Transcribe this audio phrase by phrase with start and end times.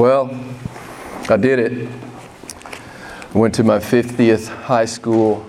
[0.00, 0.34] Well,
[1.28, 1.88] I did it.
[3.34, 5.44] I went to my 50th high school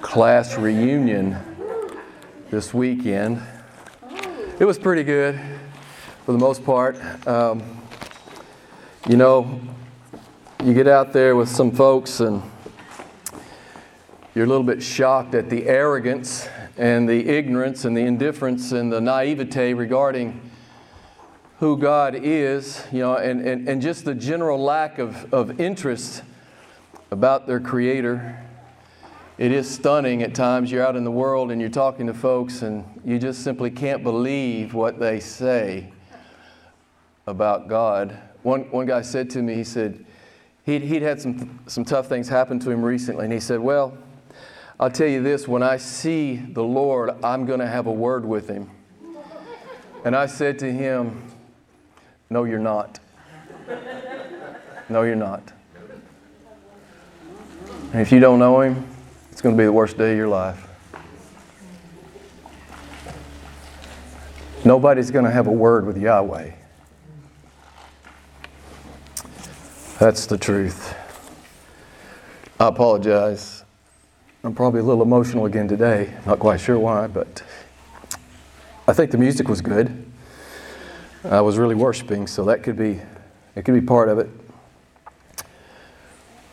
[0.00, 1.36] class reunion
[2.48, 3.42] this weekend.
[4.60, 5.40] It was pretty good
[6.24, 6.96] for the most part.
[7.26, 7.60] Um,
[9.08, 9.60] you know,
[10.62, 12.40] you get out there with some folks and
[14.32, 18.92] you're a little bit shocked at the arrogance and the ignorance and the indifference and
[18.92, 20.47] the naivete regarding
[21.58, 26.22] who God is, you know, and, and, and just the general lack of, of interest
[27.10, 28.44] about their Creator.
[29.38, 30.70] It is stunning at times.
[30.70, 34.04] You're out in the world and you're talking to folks, and you just simply can't
[34.04, 35.92] believe what they say
[37.26, 38.16] about God.
[38.42, 40.04] One, one guy said to me, he said,
[40.64, 43.98] he'd, he'd had some, some tough things happen to him recently, and he said, Well,
[44.78, 48.24] I'll tell you this when I see the Lord, I'm going to have a word
[48.24, 48.70] with him.
[50.04, 51.22] And I said to him,
[52.30, 53.00] No, you're not.
[54.88, 55.52] No, you're not.
[57.92, 58.86] And if you don't know him,
[59.32, 60.66] it's going to be the worst day of your life.
[64.64, 66.52] Nobody's going to have a word with Yahweh.
[69.98, 70.94] That's the truth.
[72.60, 73.64] I apologize.
[74.44, 76.12] I'm probably a little emotional again today.
[76.26, 77.42] Not quite sure why, but
[78.86, 80.07] I think the music was good.
[81.30, 83.02] I was really worshiping, so that could be
[83.54, 84.30] it could be part of it.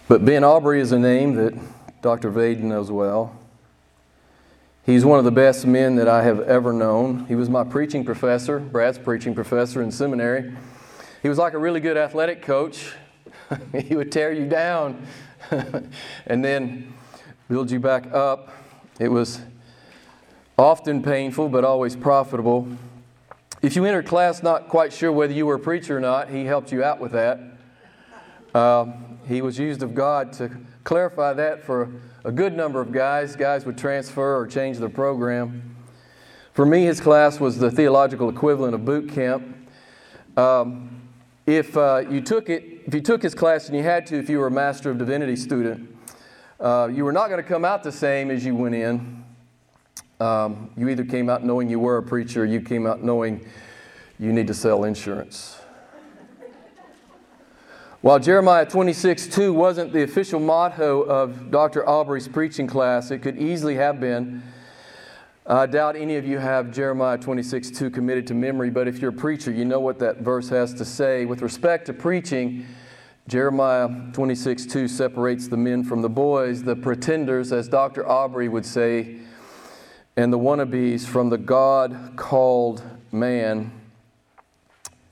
[0.10, 1.54] But Ben Awbrey is a name that
[2.02, 2.30] Dr.
[2.30, 3.40] Vaden knows well.
[4.86, 7.26] He's one of the best men that I have ever known.
[7.28, 10.54] He was my preaching professor, Brad's preaching professor in seminary.
[11.24, 12.94] He was like a really good athletic coach.
[13.74, 15.08] he would tear you down
[16.28, 16.94] and then
[17.48, 18.52] build you back up.
[19.00, 19.40] It was
[20.58, 22.68] often painful, but always profitable.
[23.66, 26.46] If you entered class not quite sure whether you were a preacher or not, he
[26.46, 27.40] helped you out with that.
[28.54, 28.86] Uh,
[29.28, 31.92] he was used of God to clarify that for
[32.24, 33.36] a good number of guys.
[33.36, 35.76] Guys would transfer or change their program.
[36.54, 39.58] For me, his class was the theological equivalent of boot camp.
[40.38, 41.02] Um,
[41.48, 44.30] if uh, you took it, if you took his class and you had to, if
[44.30, 45.90] you were a Master of Divinity student,
[46.60, 49.25] uh, you were not going to come out the same as you went in.
[50.20, 53.46] Um, you either came out knowing you were a preacher, or you came out knowing
[54.18, 55.60] you need to sell insurance.
[58.00, 61.84] While Jeremiah 26 2 wasn't the official motto of Dr.
[61.84, 64.44] Awbrey's preaching class, it could easily have been.
[65.48, 69.10] I doubt any of you have Jeremiah 26 2 committed to memory, but if you're
[69.10, 71.26] a preacher, you know what that verse has to say.
[71.26, 72.66] With respect to preaching,
[73.28, 78.04] Jeremiah 26 2 separates the men from the boys, the pretenders, as Dr.
[78.04, 79.18] Awbrey would say,
[80.18, 82.82] and the wannabes from the God called
[83.12, 83.72] man.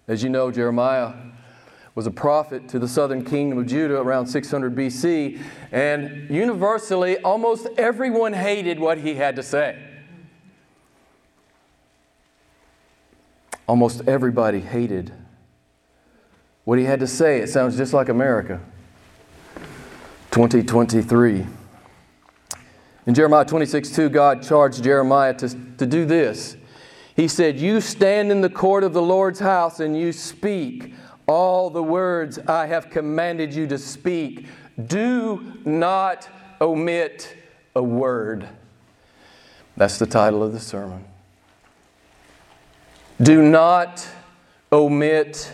[0.08, 1.14] As you know, Jeremiah
[1.96, 5.40] was a prophet to the southern kingdom of Judah around 600 BC,
[5.72, 9.78] and universally, almost everyone hated what he had to say.
[13.68, 15.14] Almost everybody hated
[16.66, 17.40] what he had to say.
[17.40, 18.60] It sounds just like America.
[20.32, 21.46] 2023.
[23.06, 26.56] In Jeremiah 26 2, God charged Jeremiah to, to do this.
[27.16, 30.94] He said, You stand in the court of the Lord's house and you speak
[31.28, 34.48] all the words I have commanded you to speak.
[34.88, 36.28] Do not
[36.60, 37.36] omit
[37.76, 38.48] a word.
[39.76, 41.06] That's the title of the sermon.
[43.22, 44.08] Do not
[44.72, 45.54] omit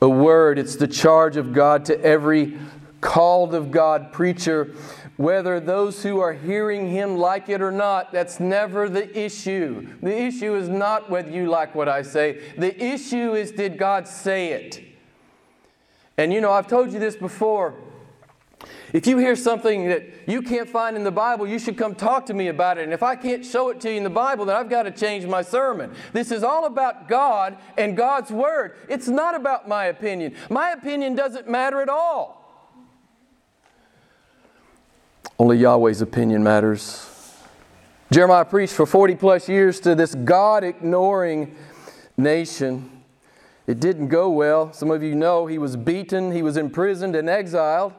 [0.00, 0.58] a word.
[0.58, 2.58] It's the charge of God to every
[3.00, 4.74] called of God preacher,
[5.22, 8.10] whether those who are hearing him like it or not.
[8.10, 9.86] That's never the issue.
[10.02, 14.08] The issue is not whether you like what I say, the issue is did God
[14.08, 14.82] say it?
[16.18, 17.74] And you know, I've told you this before.
[18.92, 22.26] If you hear something that you can't find in the Bible, you should come talk
[22.26, 22.84] to me about it.
[22.84, 24.90] And if I can't show it to you in the Bible, then I've got to
[24.90, 25.94] change my sermon.
[26.12, 28.76] This is all about God and God's Word.
[28.88, 30.34] It's not about my opinion.
[30.50, 32.41] My opinion doesn't matter at all.
[35.38, 37.08] Only Yahweh's opinion matters.
[38.12, 41.56] Jeremiah preached for 40 plus years to this God ignoring
[42.16, 43.02] nation.
[43.66, 44.72] It didn't go well.
[44.72, 47.94] Some of you know he was beaten, he was imprisoned and exiled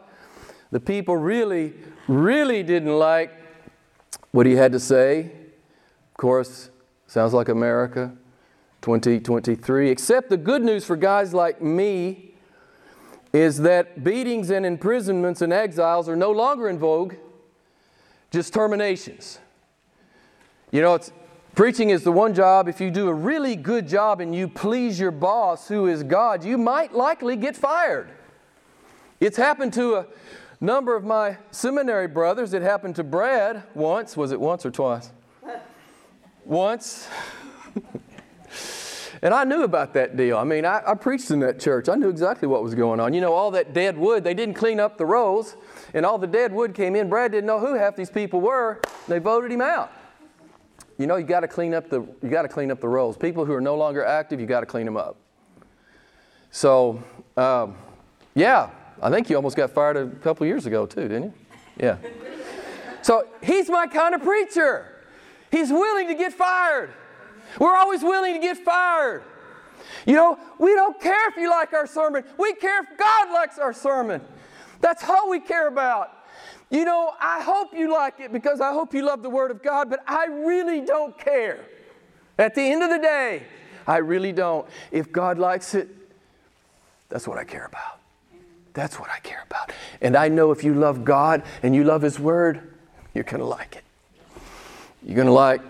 [0.73, 1.71] the people really,
[2.07, 3.31] really didn't like
[4.31, 5.31] what he had to say.
[6.11, 6.71] Of course,
[7.05, 8.11] sounds like America
[8.81, 9.91] 2023.
[9.91, 12.32] Except the good news for guys like me
[13.33, 17.15] is that beatings and imprisonments and exiles are no longer in vogue,
[18.31, 19.39] just terminations.
[20.71, 21.11] You know, it's
[21.55, 24.99] Preaching is the one job, if you do a really good job and you please
[24.99, 28.09] your boss, who is God, you might likely get fired.
[29.19, 30.07] It's happened to a
[30.59, 32.55] number of my seminary brothers.
[32.55, 34.17] It happened to Brad once.
[34.17, 35.11] Was it once or twice?
[36.43, 37.07] once.
[39.23, 40.37] and I knew about that deal.
[40.37, 41.87] I mean, I, I, preached in that church.
[41.87, 43.13] I knew exactly what was going on.
[43.13, 45.55] You know, all that dead wood, they didn't clean up the rows,
[45.93, 47.07] and all the dead wood came in.
[47.07, 48.81] Brad didn't know who half these people were.
[49.07, 49.93] They voted him out.
[50.97, 53.15] You know, you got to clean up the you got to clean up the rolls.
[53.15, 55.15] People who are no longer active, you got to clean them up.
[56.51, 57.01] So,
[57.37, 57.77] um,
[58.35, 58.71] yeah,
[59.01, 61.33] I think you almost got fired a couple years ago too, didn't you?
[61.77, 61.97] Yeah.
[63.01, 65.01] So he's my kind of preacher.
[65.49, 66.91] He's willing to get fired.
[67.59, 69.23] We're always willing to get fired.
[70.05, 72.23] You know, we don't care if you like our sermon.
[72.37, 74.21] We care if God likes our sermon.
[74.81, 76.11] That's all we care about.
[76.69, 79.61] You know, I hope you like it because I hope you love the Word of
[79.61, 81.65] God, but I really don't care.
[82.37, 83.43] At the end of the day,
[83.85, 84.67] I really don't.
[84.91, 85.87] If God likes it,
[87.09, 87.99] that's what I care about.
[88.73, 89.71] That's what I care about.
[90.01, 92.73] And I know if you love God and you love His Word,
[93.13, 93.83] you're going to like it.
[95.03, 95.61] You're going to like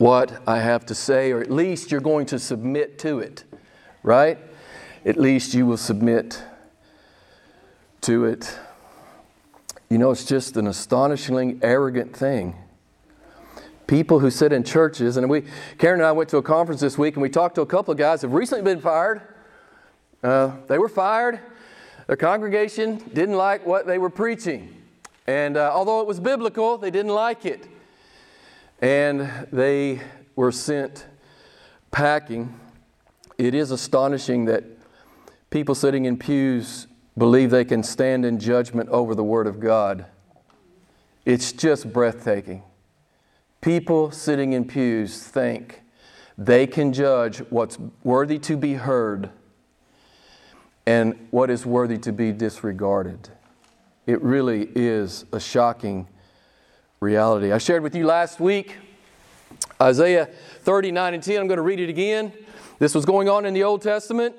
[0.00, 3.44] what I have to say, or at least you're going to submit to it,
[4.02, 4.38] right?
[5.04, 6.42] At least you will submit
[8.00, 8.58] to it.
[9.90, 12.56] You know, it's just an astonishingly arrogant thing.
[13.86, 15.42] People who sit in churches, and we,
[15.76, 17.92] Karen and I went to a conference this week, and we talked to a couple
[17.92, 19.20] of guys who have recently been fired.
[20.22, 21.40] Uh, they were fired.
[22.06, 24.74] Their congregation didn't like what they were preaching.
[25.26, 27.68] And uh, although it was biblical, they didn't like it.
[28.80, 30.00] And they
[30.36, 31.06] were sent
[31.90, 32.58] packing.
[33.36, 34.64] It is astonishing that
[35.50, 36.86] people sitting in pews
[37.18, 40.06] believe they can stand in judgment over the Word of God.
[41.26, 42.62] It's just breathtaking.
[43.60, 45.82] People sitting in pews think
[46.38, 49.28] they can judge what's worthy to be heard
[50.86, 53.28] and what is worthy to be disregarded.
[54.06, 56.08] It really is a shocking
[57.02, 57.50] reality.
[57.50, 58.76] I shared with you last week
[59.80, 60.28] Isaiah
[60.64, 61.40] 39 and 10.
[61.40, 62.30] I'm going to read it again.
[62.78, 64.36] This was going on in the Old Testament.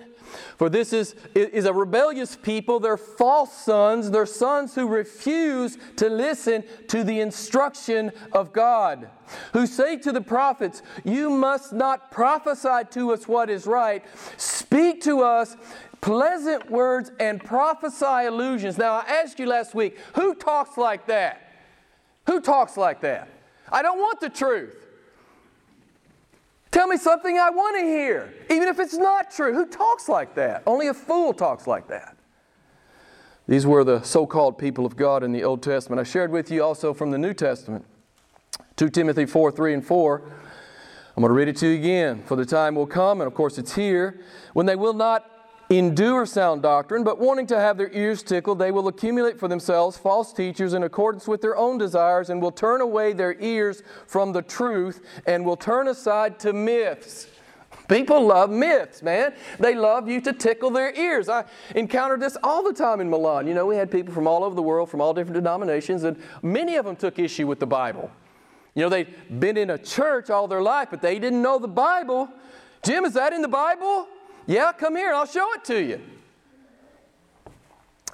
[0.57, 2.79] For this is, is a rebellious people.
[2.79, 4.11] They're false sons.
[4.11, 9.09] They're sons who refuse to listen to the instruction of God,
[9.53, 14.05] who say to the prophets, You must not prophesy to us what is right.
[14.37, 15.57] Speak to us
[15.99, 18.77] pleasant words and prophesy illusions.
[18.77, 21.50] Now, I asked you last week, who talks like that?
[22.27, 23.29] Who talks like that?
[23.71, 24.88] I don't want the truth.
[26.71, 29.53] Tell me something I want to hear, even if it's not true.
[29.53, 30.63] Who talks like that?
[30.65, 32.15] Only a fool talks like that.
[33.47, 36.00] These were the so called people of God in the Old Testament.
[36.00, 37.85] I shared with you also from the New Testament
[38.77, 40.21] 2 Timothy 4 3 and 4.
[41.18, 42.23] I'm going to read it to you again.
[42.23, 44.21] For the time will come, and of course it's here,
[44.53, 45.31] when they will not
[45.77, 49.97] endure sound doctrine, but wanting to have their ears tickled, they will accumulate for themselves
[49.97, 54.33] false teachers in accordance with their own desires and will turn away their ears from
[54.33, 57.27] the truth and will turn aside to myths.
[57.88, 59.33] People love myths, man.
[59.59, 61.27] They love you to tickle their ears.
[61.27, 61.44] I
[61.75, 63.47] encountered this all the time in Milan.
[63.47, 66.18] You know, we had people from all over the world, from all different denominations, and
[66.41, 68.09] many of them took issue with the Bible.
[68.75, 71.68] You know, they'd been in a church all their life, but they didn't know the
[71.68, 72.29] Bible.
[72.83, 74.07] Jim, is that in the Bible?
[74.48, 76.02] Yeah, come here I'll show it to you.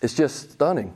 [0.01, 0.93] It's just stunning.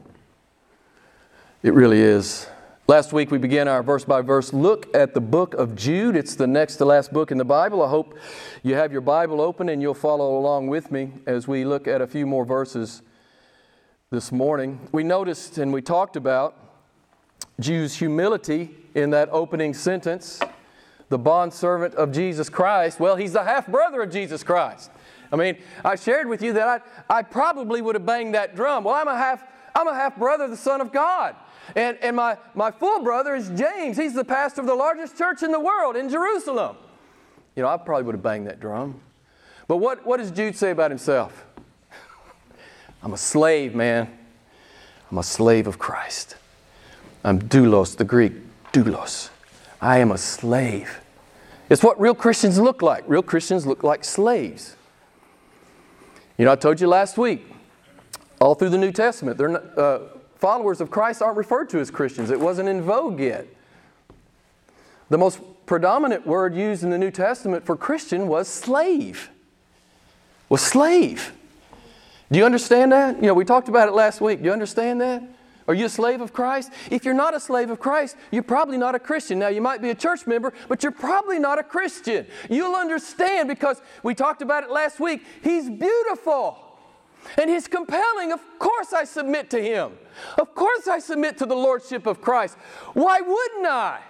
[1.63, 2.47] It really is.
[2.87, 6.15] Last week we began our verse by verse look at the book of Jude.
[6.15, 7.81] It's the next to last book in the Bible.
[7.81, 8.17] I hope
[8.63, 12.01] you have your Bible open and you'll follow along with me as we look at
[12.01, 13.01] a few more verses
[14.09, 14.89] this morning.
[14.91, 16.57] We noticed and we talked about
[17.59, 20.41] Jude's humility in that opening sentence.
[21.07, 22.99] The bondservant of Jesus Christ.
[22.99, 24.91] Well, he's the half brother of Jesus Christ.
[25.31, 28.83] I mean, I shared with you that I, I probably would have banged that drum.
[28.83, 29.43] Well, I'm a half,
[29.75, 31.35] I'm a half brother the Son of God.
[31.75, 33.97] And, and my, my full brother is James.
[33.97, 36.75] He's the pastor of the largest church in the world in Jerusalem.
[37.55, 38.99] You know, I probably would have banged that drum.
[39.67, 41.45] But what, what does Jude say about himself?
[43.03, 44.17] I'm a slave, man.
[45.09, 46.35] I'm a slave of Christ.
[47.23, 48.33] I'm doulos, the Greek,
[48.73, 49.29] doulos.
[49.81, 50.99] I am a slave.
[51.69, 53.03] It's what real Christians look like.
[53.07, 54.75] Real Christians look like slaves.
[56.41, 57.45] You know, I told you last week,
[58.39, 59.99] all through the New Testament, not, uh,
[60.37, 62.31] followers of Christ aren't referred to as Christians.
[62.31, 63.45] It wasn't in vogue yet.
[65.11, 69.29] The most predominant word used in the New Testament for Christian was slave.
[70.49, 71.31] Was slave.
[72.31, 73.17] Do you understand that?
[73.17, 74.39] You know, we talked about it last week.
[74.39, 75.21] Do you understand that?
[75.71, 76.69] Are you a slave of Christ?
[76.89, 79.39] If you're not a slave of Christ, you're probably not a Christian.
[79.39, 82.27] Now, you might be a church member, but you're probably not a Christian.
[82.49, 85.23] You'll understand because we talked about it last week.
[85.41, 86.57] He's beautiful
[87.37, 88.33] and He's compelling.
[88.33, 89.93] Of course, I submit to Him.
[90.37, 92.57] Of course, I submit to the Lordship of Christ.
[92.93, 94.01] Why wouldn't I?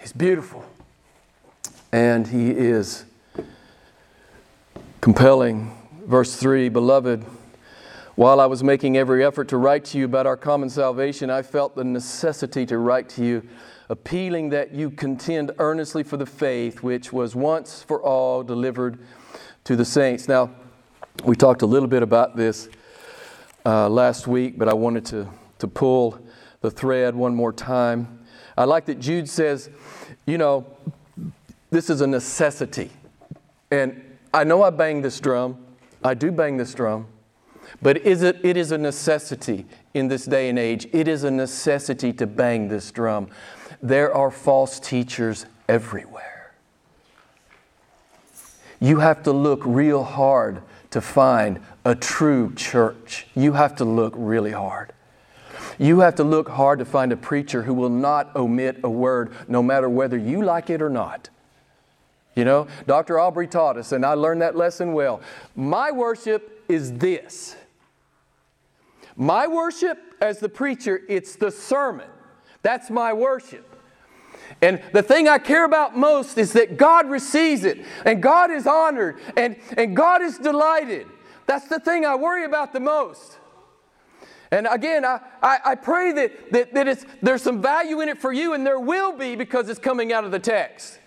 [0.00, 0.64] He's beautiful
[1.92, 3.04] and He is
[5.00, 5.78] compelling.
[6.06, 7.24] Verse 3 Beloved,
[8.14, 11.42] while I was making every effort to write to you about our common salvation, I
[11.42, 13.48] felt the necessity to write to you,
[13.88, 18.98] appealing that you contend earnestly for the faith which was once for all delivered
[19.64, 20.28] to the saints.
[20.28, 20.50] Now,
[21.24, 22.68] we talked a little bit about this
[23.64, 25.28] uh, last week, but I wanted to,
[25.60, 26.18] to pull
[26.60, 28.26] the thread one more time.
[28.58, 29.70] I like that Jude says,
[30.26, 30.66] you know,
[31.70, 32.90] this is a necessity.
[33.70, 35.64] And I know I bang this drum,
[36.04, 37.06] I do bang this drum.
[37.80, 40.86] But is it, it is a necessity in this day and age.
[40.92, 43.28] It is a necessity to bang this drum.
[43.82, 46.52] There are false teachers everywhere.
[48.80, 53.26] You have to look real hard to find a true church.
[53.34, 54.92] You have to look really hard.
[55.78, 59.32] You have to look hard to find a preacher who will not omit a word,
[59.48, 61.28] no matter whether you like it or not.
[62.34, 63.14] You know, Dr.
[63.14, 65.20] Awbrey taught us, and I learned that lesson well.
[65.54, 67.56] My worship is this
[69.16, 72.08] my worship as the preacher, it's the sermon.
[72.62, 73.68] That's my worship.
[74.60, 78.66] And the thing I care about most is that God receives it, and God is
[78.66, 81.06] honored, and, and God is delighted.
[81.46, 83.38] That's the thing I worry about the most.
[84.50, 88.18] And again, I, I, I pray that, that, that it's, there's some value in it
[88.18, 90.98] for you, and there will be because it's coming out of the text.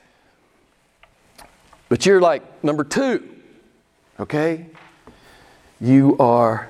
[1.88, 3.30] But you're like number two,
[4.20, 4.66] okay?
[5.80, 6.70] You are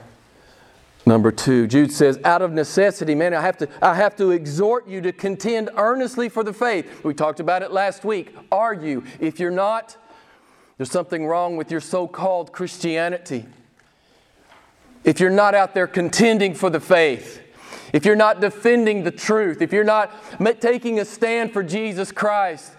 [1.07, 4.87] Number two, Jude says, out of necessity, man, I have, to, I have to exhort
[4.87, 7.03] you to contend earnestly for the faith.
[7.03, 8.35] We talked about it last week.
[8.51, 9.03] Are you?
[9.19, 9.97] If you're not,
[10.77, 13.45] there's something wrong with your so called Christianity.
[15.03, 17.39] If you're not out there contending for the faith,
[17.93, 20.11] if you're not defending the truth, if you're not
[20.59, 22.71] taking a stand for Jesus Christ,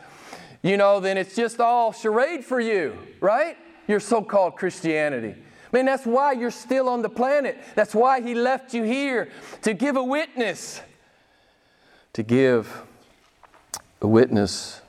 [0.62, 3.56] you know, then it's just all charade for you, right?
[3.86, 5.36] Your so called Christianity.
[5.76, 7.58] Man, that's why you're still on the planet.
[7.74, 9.28] That's why He left you here
[9.60, 10.80] to give a witness.
[12.14, 12.82] To give
[14.00, 14.80] a witness.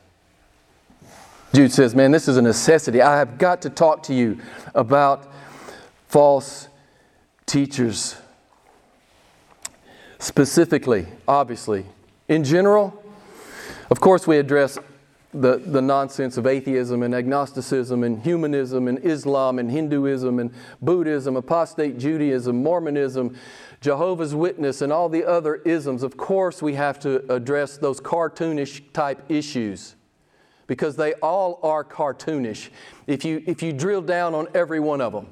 [1.53, 3.01] Jude says, Man, this is a necessity.
[3.01, 4.39] I have got to talk to you
[4.73, 5.29] about
[6.07, 6.69] false
[7.45, 8.15] teachers.
[10.19, 11.85] Specifically, obviously.
[12.29, 13.03] In general,
[13.89, 14.79] of course, we address
[15.33, 21.35] the, the nonsense of atheism and agnosticism and humanism and Islam and Hinduism and Buddhism,
[21.35, 23.37] apostate Judaism, Mormonism,
[23.81, 26.01] Jehovah's Witness, and all the other isms.
[26.01, 29.95] Of course, we have to address those cartoonish type issues
[30.65, 32.69] because they all are cartoonish.
[33.05, 35.27] If you, if you drill down on every one of them,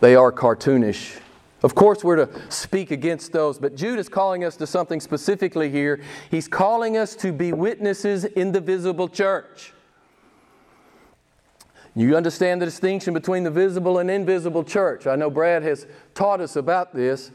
[0.00, 1.18] they are cartoonish.
[1.62, 5.70] Of course, we're to speak against those, but Jude is calling us to something specifically
[5.70, 6.00] here.
[6.30, 9.72] He's calling us to be witnesses in the visible church.
[11.96, 15.08] You understand the distinction between the visible and invisible church.
[15.08, 17.32] I know Brad has taught us about this.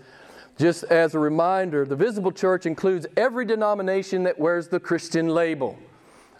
[0.58, 5.78] Just as a reminder, the visible church includes every denomination that wears the Christian label,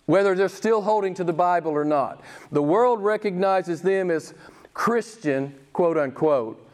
[0.06, 2.22] whether they're still holding to the Bible or not.
[2.52, 4.34] The world recognizes them as
[4.74, 6.66] Christian, quote unquote,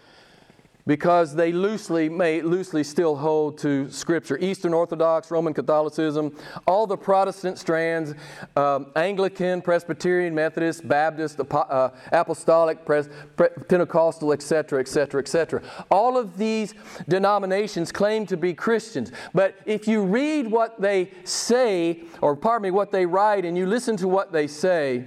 [0.89, 4.39] because they loosely may loosely still hold to Scripture.
[4.39, 8.15] Eastern Orthodox, Roman Catholicism, all the Protestant strands,
[8.55, 13.08] um, Anglican, Presbyterian, Methodist, Baptist, uh, Apostolic, Pres-
[13.67, 15.62] Pentecostal, etc., etc., etc.
[15.91, 16.74] All of these
[17.08, 22.72] denominations claim to be Christians, but if you read what they say, or pardon me,
[22.72, 25.05] what they write, and you listen to what they say,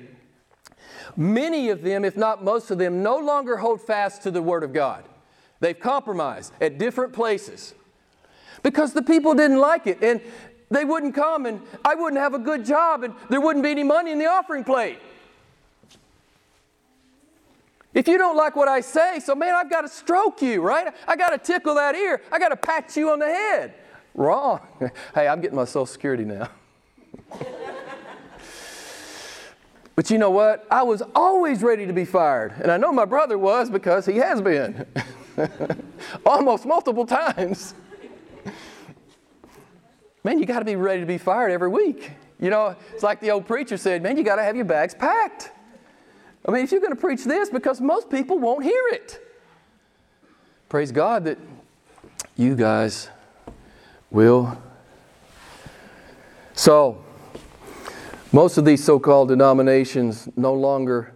[1.17, 4.63] many of them, if not most of them, no longer hold fast to the Word
[4.63, 5.09] of God.
[5.63, 7.73] They've compromised at different places
[8.65, 10.21] because the people didn't like it and
[10.73, 13.85] they wouldn't come and I wouldn't have a good job and there wouldn't be any
[13.85, 14.99] money in the offering plate.
[17.95, 20.93] If you don't like what I say, so man, I've got to stroke you, right?
[21.07, 22.21] I got to tickle that ear.
[22.33, 23.75] I got to pat you on the head.
[24.15, 24.61] Wrong.
[25.15, 26.49] hey, I'm getting my Social Security now.
[29.95, 30.67] but you know what?
[30.73, 32.53] I was always ready to be fired.
[32.61, 34.87] And I know my brother was because he has been.
[36.27, 37.75] Almost multiple times.
[40.25, 42.13] Man, you got to be ready to be fired every week.
[42.39, 44.95] You know, it's like the old preacher said, man, you got to have your bags
[44.95, 45.51] packed.
[46.47, 49.21] I mean, if you're going to preach this, because most people won't hear it.
[50.69, 51.39] Praise God that
[52.37, 53.09] you guys
[54.11, 54.59] will.
[56.55, 57.05] So,
[58.33, 61.13] most of these so called denominations no longer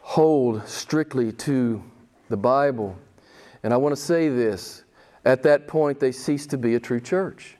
[0.00, 1.82] hold strictly to
[2.28, 2.96] the Bible.
[3.62, 4.84] And I want to say this
[5.24, 7.56] at that point, they cease to be a true church.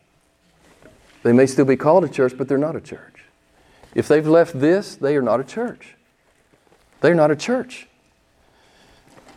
[1.23, 3.25] They may still be called a church, but they're not a church.
[3.95, 5.97] If they've left this, they are not a church.
[7.01, 7.89] They're not a church.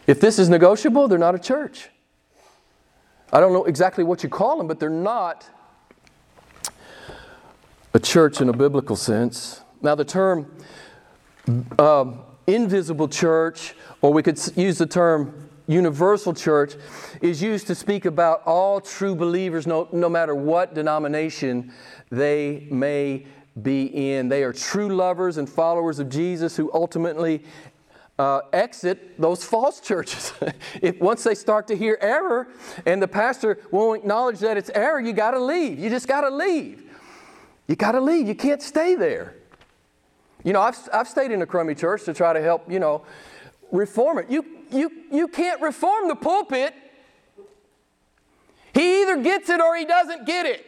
[0.08, 1.90] If this is negotiable, they're not a church.
[3.32, 5.50] I don't know exactly what you call them, but they're not
[7.94, 9.62] a church in a biblical sense.
[9.82, 10.52] Now, the term
[11.80, 16.76] um, invisible church, or we could use the term universal church,
[17.22, 21.72] is used to speak about all true believers, no, no matter what denomination
[22.12, 23.26] they may
[23.62, 24.30] be in.
[24.30, 27.44] They are true lovers and followers of Jesus who ultimately
[28.20, 30.34] uh, exit those false churches.
[30.82, 32.48] if once they start to hear error
[32.86, 35.80] and the pastor won't acknowledge that it's error, you got to leave.
[35.80, 36.84] You just got to leave.
[37.68, 38.28] You got to leave.
[38.28, 39.36] You can't stay there.
[40.44, 43.06] You know, I've, I've stayed in a crummy church to try to help, you know,
[43.72, 44.30] reform it.
[44.30, 46.74] You, you, you can't reform the pulpit.
[48.74, 50.66] He either gets it or he doesn't get it.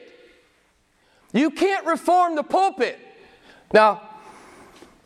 [1.33, 2.99] You can't reform the pulpit.
[3.73, 4.01] Now,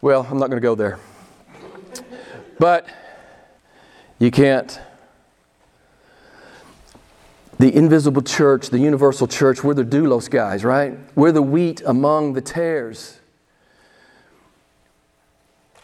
[0.01, 0.99] well, I'm not going to go there.
[2.59, 2.87] But
[4.19, 4.79] you can't.
[7.57, 10.97] The invisible church, the universal church, we're the doulos guys, right?
[11.15, 13.18] We're the wheat among the tares.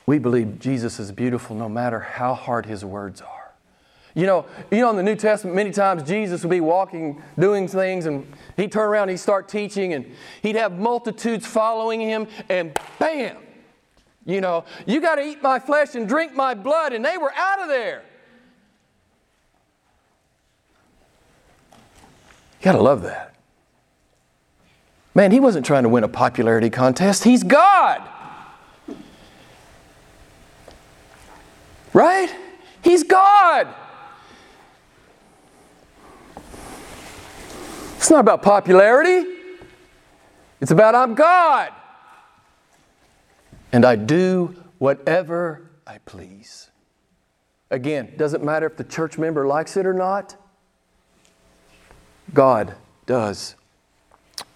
[0.05, 3.51] We believe Jesus is beautiful no matter how hard his words are.
[4.13, 7.67] You know, you know, in the New Testament, many times Jesus would be walking, doing
[7.67, 10.09] things, and he'd turn around he'd start teaching, and
[10.41, 13.37] he'd have multitudes following him, and bam!
[14.25, 17.33] You know, you got to eat my flesh and drink my blood, and they were
[17.35, 18.03] out of there.
[22.59, 23.35] You got to love that.
[25.13, 28.01] Man, he wasn't trying to win a popularity contest, he's God.
[31.95, 32.29] Right?
[32.81, 33.73] He's God.
[37.95, 39.25] It's not about popularity,
[40.59, 41.71] it's about I'm God.
[43.71, 46.69] And I do whatever I please.
[47.71, 50.35] Again, doesn't matter if the church member likes it or not.
[52.33, 53.55] God does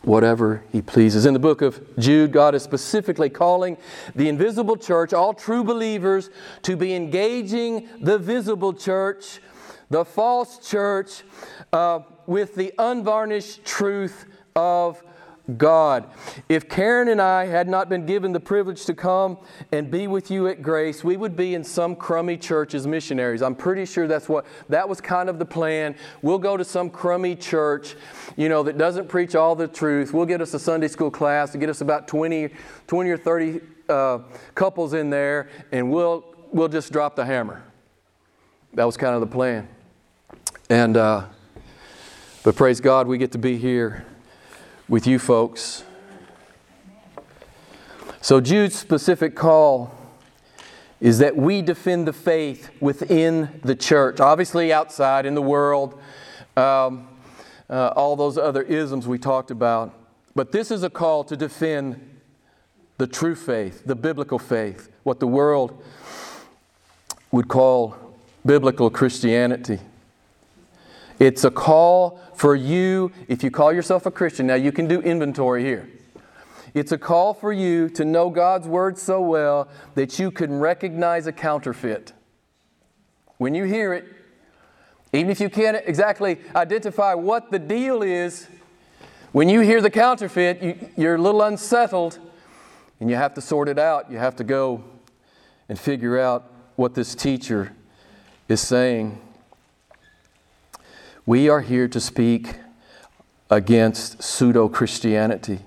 [0.09, 1.27] whatever he pleases.
[1.27, 3.77] In the book of Jude, God is specifically calling
[4.15, 6.31] the invisible church, all true believers,
[6.63, 9.39] to be engaging the visible church,
[9.91, 11.21] the false church,
[11.71, 15.03] uh, with the unvarnished truth of
[15.57, 16.09] God.
[16.47, 19.37] If Karen and I had not been given the privilege to come
[19.71, 23.41] and be with you at Grace, we would be in some crummy church as missionaries.
[23.41, 25.95] I'm pretty sure that's what that was kind of the plan.
[26.21, 27.95] We'll go to some crummy church,
[28.37, 30.13] you know, that doesn't preach all the truth.
[30.13, 32.49] We'll get us a Sunday school class to get us about 20,
[32.87, 34.19] 20 or 30 uh,
[34.55, 37.63] couples in there, and we'll we'll just drop the hammer.
[38.73, 39.67] That was kind of the plan.
[40.69, 41.25] And uh,
[42.43, 44.05] but praise God, we get to be here
[44.89, 45.83] with you folks.
[48.21, 49.95] So, Jude's specific call
[50.99, 56.01] is that we defend the faith within the church, obviously outside in the world,
[56.57, 57.07] um,
[57.69, 59.93] uh, all those other isms we talked about.
[60.35, 62.19] But this is a call to defend
[62.97, 65.81] the true faith, the biblical faith, what the world
[67.31, 67.95] would call
[68.45, 69.79] biblical Christianity.
[71.19, 75.01] It's a call for you, if you call yourself a Christian, now you can do
[75.01, 75.89] inventory here.
[76.73, 81.27] It's a call for you to know God's Word so well that you can recognize
[81.27, 82.13] a counterfeit.
[83.37, 84.05] When you hear it,
[85.11, 88.47] even if you can't exactly identify what the deal is,
[89.31, 92.19] when you hear the counterfeit, you, are a little unsettled
[92.99, 94.11] and you have to sort it out.
[94.11, 94.83] You have to go
[95.67, 97.75] and figure out what this teacher
[98.47, 99.19] is saying.
[101.29, 102.55] We are here to speak
[103.51, 105.59] against pseudo Christianity.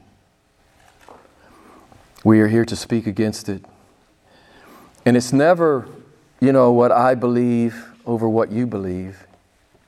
[2.24, 3.64] We are here to speak against it.
[5.06, 5.86] And it's never,
[6.40, 9.24] you know, what I believe over what you believe.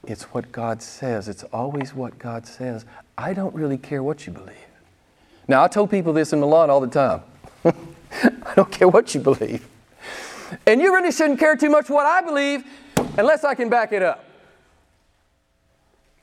[0.07, 1.27] It's what God says.
[1.27, 2.85] It's always what God says.
[3.19, 4.55] I don't really care what you believe.
[5.49, 7.23] Now, I tell people this in Milan all the time.
[7.65, 9.67] I don't care what you believe.
[10.67, 12.63] And you really shouldn't care too much what I believe
[13.19, 14.24] unless I can back it up.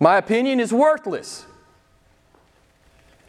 [0.01, 1.45] My opinion is worthless,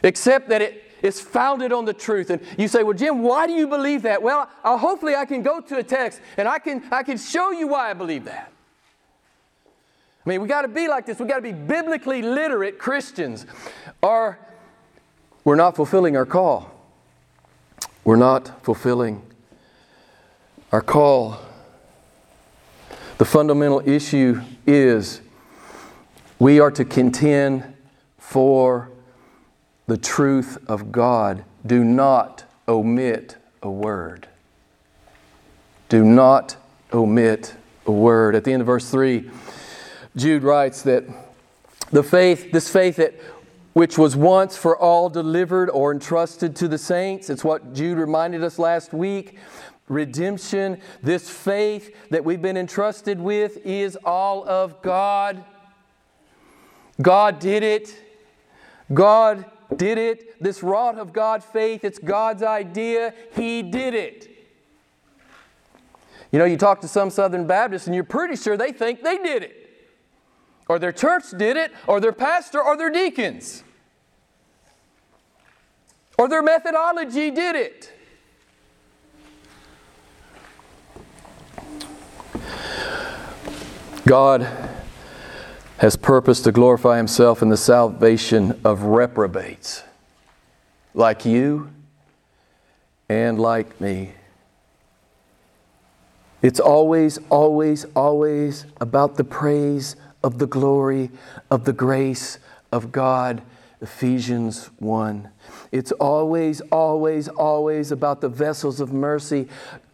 [0.01, 2.31] except that it is founded on the truth.
[2.31, 4.23] And you say, Well, Jim, why do you believe that?
[4.23, 7.51] Well, I'll, hopefully I can go to a text and I can, I can show
[7.51, 8.51] you why I believe that.
[10.25, 11.19] I mean, we got to be like this.
[11.19, 13.45] We got to be biblically literate Christians,
[14.01, 14.39] or
[15.43, 16.71] we're not fulfilling our call.
[18.03, 19.21] We're not fulfilling
[20.71, 21.37] our call.
[23.19, 25.21] The fundamental issue is
[26.43, 27.63] we are to contend
[28.17, 28.91] for
[29.87, 31.45] the truth of God.
[31.65, 34.27] Do not omit a word.
[35.87, 36.57] Do not
[36.91, 38.35] omit a word.
[38.35, 39.31] At the end of verse 3,
[40.17, 41.05] Jude writes that
[41.93, 43.13] the faith, this faith that
[43.71, 48.43] which was once for all delivered or entrusted to the saints, it's what Jude reminded
[48.43, 49.37] us last week.
[49.87, 55.45] Redemption, this faith that we've been entrusted with is all of God.
[57.01, 57.93] God did it.
[58.93, 60.41] God did it.
[60.41, 63.13] This wrought of God faith, it's God's idea.
[63.35, 64.29] He did it.
[66.31, 69.17] You know, you talk to some Southern Baptists and you're pretty sure they think they
[69.17, 69.63] did it
[70.67, 73.63] or their church did it, or their pastor, or their deacons,
[76.17, 77.91] or their methodology did it.
[84.05, 84.47] God
[85.83, 89.83] has purposed to glorify Himself in the salvation of reprobates
[90.93, 91.69] like you
[93.09, 94.13] and like me.
[96.41, 101.11] It's always, always, always about the praise of the glory
[101.51, 102.39] of the grace
[102.71, 103.41] of God.
[103.81, 105.27] Ephesians 1.
[105.73, 109.49] It's always, always, always about the vessels of mercy.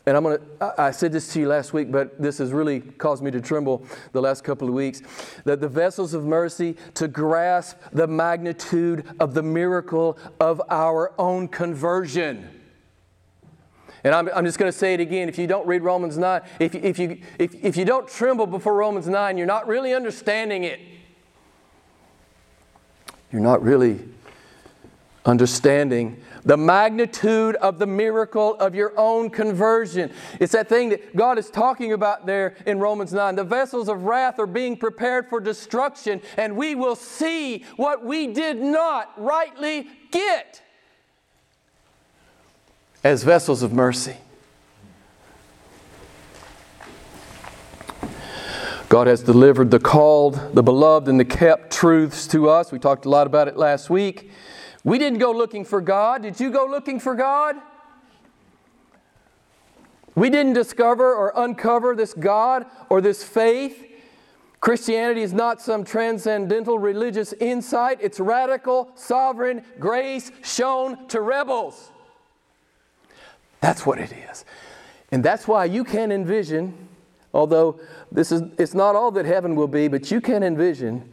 [0.10, 2.80] And I'm going to, I said this to you last week, but this has really
[2.80, 5.04] caused me to tremble the last couple of weeks.
[5.46, 11.48] That the vessels of mercy to grasp the magnitude of the miracle of our own
[11.48, 12.50] conversion.
[14.04, 15.30] And I'm, I'm just going to say it again.
[15.30, 18.74] If you don't read Romans 9, if, if, you, if, if you don't tremble before
[18.74, 20.80] Romans 9, you're not really understanding it.
[23.32, 24.00] You're not really
[25.24, 30.12] understanding the magnitude of the miracle of your own conversion.
[30.40, 33.36] It's that thing that God is talking about there in Romans 9.
[33.36, 38.28] The vessels of wrath are being prepared for destruction, and we will see what we
[38.28, 40.62] did not rightly get
[43.04, 44.18] as vessels of mercy.
[48.90, 52.72] God has delivered the called, the beloved, and the kept truths to us.
[52.72, 54.32] We talked a lot about it last week.
[54.84, 56.22] We didn't go looking for God.
[56.22, 57.56] Did you go looking for God?
[60.16, 63.86] We didn't discover or uncover this God or this faith.
[64.60, 71.92] Christianity is not some transcendental religious insight, it's radical, sovereign grace shown to rebels.
[73.62, 74.44] That's what it is.
[75.12, 76.90] And that's why you can envision,
[77.34, 77.80] although
[78.12, 81.10] this is it's not all that heaven will be, but you can envision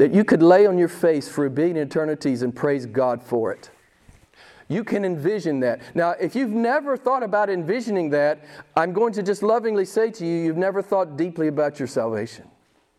[0.00, 3.52] that you could lay on your face for a billion eternities and praise God for
[3.52, 3.68] it.
[4.66, 5.82] You can envision that.
[5.94, 8.42] Now, if you've never thought about envisioning that,
[8.74, 12.48] I'm going to just lovingly say to you, you've never thought deeply about your salvation.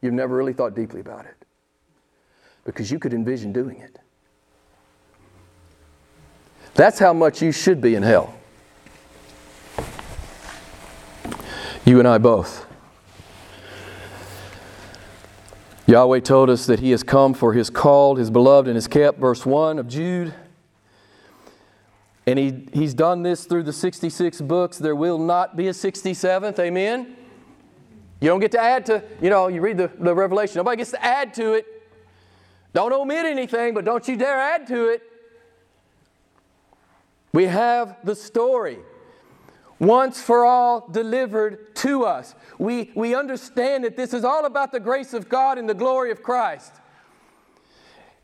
[0.03, 1.43] You've never really thought deeply about it.
[2.65, 3.97] Because you could envision doing it.
[6.75, 8.31] That's how much you should be in hell.
[11.83, 12.70] You and I both.
[15.87, 19.19] Yahweh told us that He has come for His called, His beloved, and His kept,
[19.19, 20.33] verse 1 of Jude.
[22.27, 24.77] And he, He's done this through the 66 books.
[24.77, 26.59] There will not be a 67th.
[26.59, 27.15] Amen?
[28.19, 30.57] You don't get to add to, you know, you read the, the Revelation.
[30.57, 31.65] Nobody gets to add to it.
[32.73, 35.01] Don't omit anything, but don't you dare add to it.
[37.33, 38.77] We have the story
[39.81, 42.35] once for all delivered to us.
[42.59, 46.11] We, we understand that this is all about the grace of God and the glory
[46.11, 46.71] of Christ.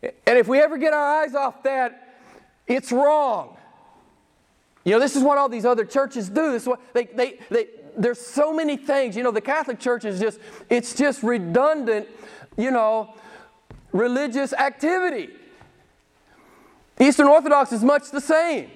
[0.04, 2.16] And if we ever get our eyes off that,
[2.68, 3.58] it's wrong.
[4.86, 6.52] You know, this is what all these other churches do.
[6.52, 7.68] This is what they, they, they,
[7.98, 9.18] there's so many things.
[9.18, 10.40] You know, the Catholic Church is just,
[10.70, 12.08] it's just redundant,
[12.56, 13.16] you know,
[13.92, 15.30] religious activity.
[17.00, 18.70] Eastern Orthodox is much the same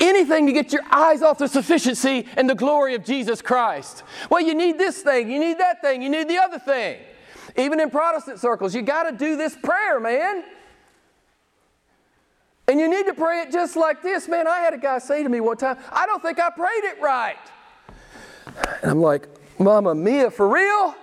[0.00, 4.02] anything to get your eyes off the sufficiency and the glory of Jesus Christ.
[4.30, 6.98] Well, you need this thing, you need that thing, you need the other thing.
[7.56, 10.44] Even in Protestant circles, you got to do this prayer, man.
[12.68, 14.28] And you need to pray it just like this.
[14.28, 16.84] Man, I had a guy say to me one time, I don't think I prayed
[16.84, 17.36] it right.
[18.82, 20.94] And I'm like, Mama Mia, for real?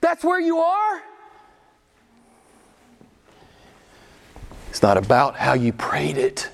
[0.00, 1.02] That's where you are?
[4.68, 6.50] It's not about how you prayed it.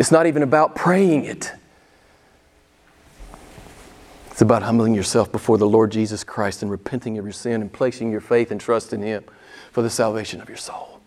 [0.00, 1.52] It's not even about praying it.
[4.30, 7.70] It's about humbling yourself before the Lord Jesus Christ and repenting of your sin and
[7.70, 9.24] placing your faith and trust in Him
[9.70, 11.00] for the salvation of your soul.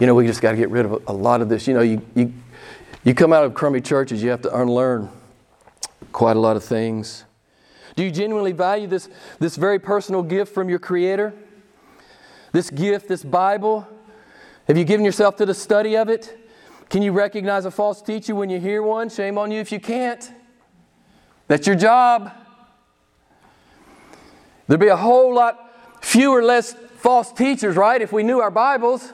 [0.00, 1.68] You know, we just got to get rid of a lot of this.
[1.68, 2.32] You know, you, you,
[3.04, 5.08] you come out of crummy churches, you have to unlearn
[6.10, 7.22] quite a lot of things.
[7.94, 11.32] Do you genuinely value this, this very personal gift from your Creator?
[12.50, 13.86] This gift, this Bible?
[14.66, 16.38] Have you given yourself to the study of it?
[16.88, 19.08] Can you recognize a false teacher when you hear one?
[19.08, 20.30] Shame on you if you can't.
[21.48, 22.32] That's your job.
[24.66, 29.12] There'd be a whole lot fewer, less false teachers, right, if we knew our Bibles.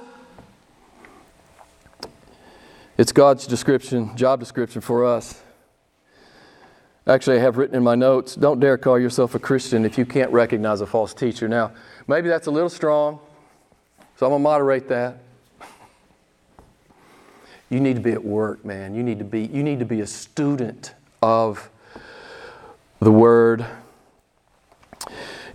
[2.96, 5.42] It's God's description, job description for us.
[7.06, 10.06] Actually, I have written in my notes don't dare call yourself a Christian if you
[10.06, 11.48] can't recognize a false teacher.
[11.48, 11.72] Now,
[12.06, 13.18] maybe that's a little strong,
[14.16, 15.18] so I'm going to moderate that.
[17.72, 18.94] You need to be at work, man.
[18.94, 21.70] You need to be, you need to be a student of
[23.00, 23.64] the Word.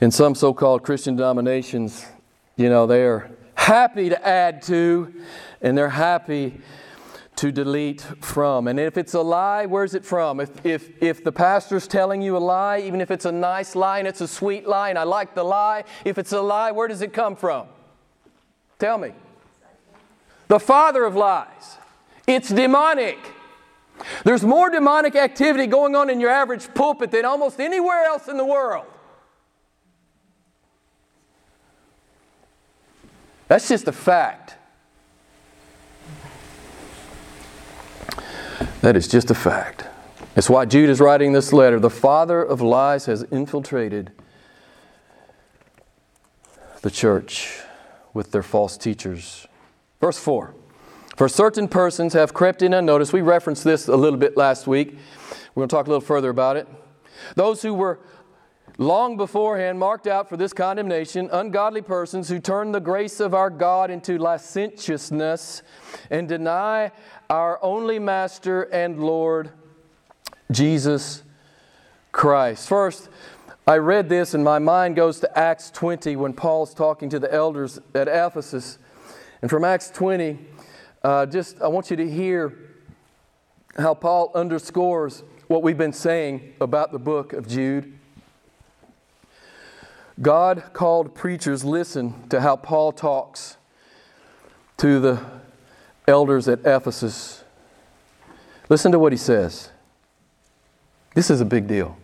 [0.02, 2.08] In some so called Christian denominations,
[2.56, 5.14] you know, they're happy to add to
[5.62, 6.60] and they're happy
[7.36, 8.68] to delete from.
[8.68, 10.40] And if it's a lie, where's it from?
[10.40, 14.00] If, if, if the pastor's telling you a lie, even if it's a nice lie
[14.00, 16.88] and it's a sweet lie and I like the lie, if it's a lie, where
[16.88, 17.68] does it come from?
[18.80, 19.12] Tell me.
[20.48, 21.78] The father of lies.
[22.28, 23.18] It's demonic.
[24.26, 28.38] There's more demonic activity going on in your average pulpit than almost anywhere else in
[28.38, 28.86] the world.
[33.48, 34.56] That's just a fact.
[38.82, 39.86] That is just a fact.
[40.36, 41.80] That's why Jude is writing this letter.
[41.80, 44.12] The father of lies has infiltrated
[46.82, 47.62] the church
[48.14, 49.48] with their false teachers.
[50.00, 50.54] Verse 4
[51.18, 53.12] For certain persons have crept in unnoticed.
[53.12, 55.00] We referenced this a little bit last week.
[55.56, 56.68] We're going to talk a little further about it.
[57.34, 58.00] Those who were
[58.78, 63.50] long beforehand marked out for this condemnation ungodly persons who turn the grace of our
[63.50, 65.64] God into licentiousness
[66.12, 66.92] and deny
[67.32, 69.50] our only Master and Lord,
[70.52, 71.24] Jesus
[72.12, 72.70] Christ.
[72.70, 73.10] First,
[73.66, 77.34] I read this and my mind goes to Acts 20 when Paul's talking to the
[77.34, 78.78] elders at Ephesus.
[79.42, 80.38] And from Acts 20,
[81.08, 82.54] uh, just I want you to hear
[83.78, 87.98] how Paul underscores what we've been saying about the book of Jude.
[90.22, 93.56] God called preachers listen to how Paul talks
[94.76, 95.24] to the
[96.10, 97.46] elders at Ephesus.
[98.68, 99.72] Listen to what he says.
[101.16, 101.98] This is a big deal.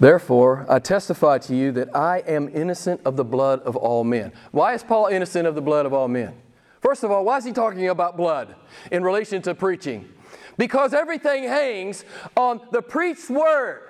[0.00, 4.32] Therefore, I testify to you that I am innocent of the blood of all men.
[4.50, 6.32] Why is Paul innocent of the blood of all men?
[6.80, 8.54] First of all, why is he talking about blood
[8.90, 10.08] in relation to preaching?
[10.56, 12.04] Because everything hangs
[12.36, 13.82] on the preached word.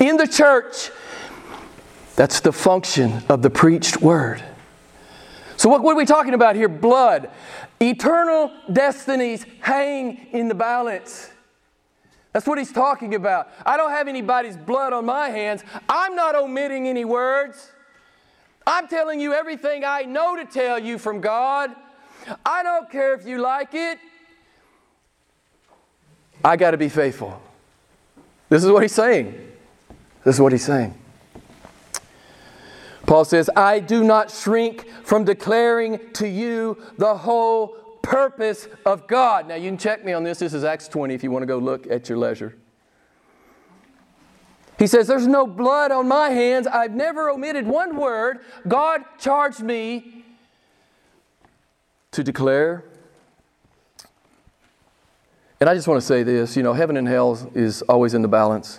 [0.00, 0.90] In the church,
[2.16, 4.42] that's the function of the preached word.
[5.56, 6.68] So, what, what are we talking about here?
[6.68, 7.30] Blood.
[7.80, 11.30] Eternal destinies hang in the balance.
[12.36, 13.48] That's what he's talking about.
[13.64, 15.64] I don't have anybody's blood on my hands.
[15.88, 17.70] I'm not omitting any words.
[18.66, 21.74] I'm telling you everything I know to tell you from God.
[22.44, 23.98] I don't care if you like it.
[26.44, 27.40] I got to be faithful.
[28.50, 29.32] This is what he's saying.
[30.22, 30.92] This is what he's saying.
[33.06, 39.48] Paul says, I do not shrink from declaring to you the whole purpose of God.
[39.48, 40.38] Now, you can check me on this.
[40.38, 42.56] This is Acts 20 if you want to go look at your leisure.
[44.78, 46.66] He says, There's no blood on my hands.
[46.66, 48.38] I've never omitted one word.
[48.68, 50.24] God charged me
[52.12, 52.84] to declare.
[55.58, 58.22] And I just want to say this you know, heaven and hell is always in
[58.22, 58.78] the balance.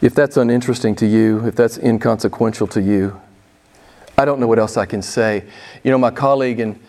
[0.00, 3.20] If that's uninteresting to you, if that's inconsequential to you,
[4.18, 5.44] I don't know what else I can say.
[5.84, 6.80] You know, my colleague in,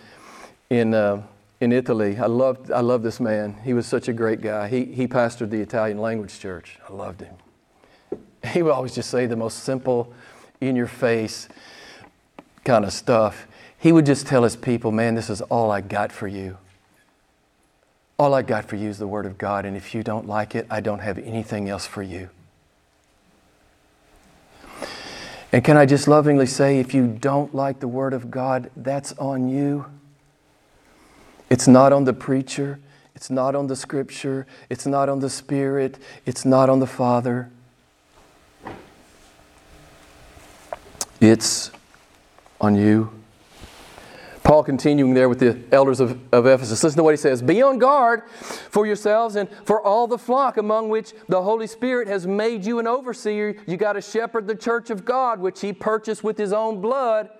[0.68, 1.22] in, uh,
[1.60, 3.56] in Italy, I loved, I loved this man.
[3.62, 4.66] He was such a great guy.
[4.66, 6.80] He, he pastored the Italian language church.
[6.88, 7.36] I loved him.
[8.52, 10.12] He would always just say the most simple,
[10.60, 11.48] in your face
[12.64, 13.46] kind of stuff.
[13.78, 16.58] He would just tell his people, man, this is all I got for you.
[18.18, 20.56] All I got for you is the Word of God, and if you don't like
[20.56, 22.28] it, I don't have anything else for you.
[25.52, 29.12] And can I just lovingly say, if you don't like the Word of God, that's
[29.14, 29.86] on you.
[31.48, 32.78] It's not on the preacher,
[33.16, 37.50] it's not on the Scripture, it's not on the Spirit, it's not on the Father.
[41.20, 41.72] It's
[42.60, 43.19] on you.
[44.42, 46.82] Paul continuing there with the elders of, of Ephesus.
[46.82, 50.56] Listen to what he says Be on guard for yourselves and for all the flock
[50.56, 53.56] among which the Holy Spirit has made you an overseer.
[53.66, 57.30] You got to shepherd the church of God, which he purchased with his own blood.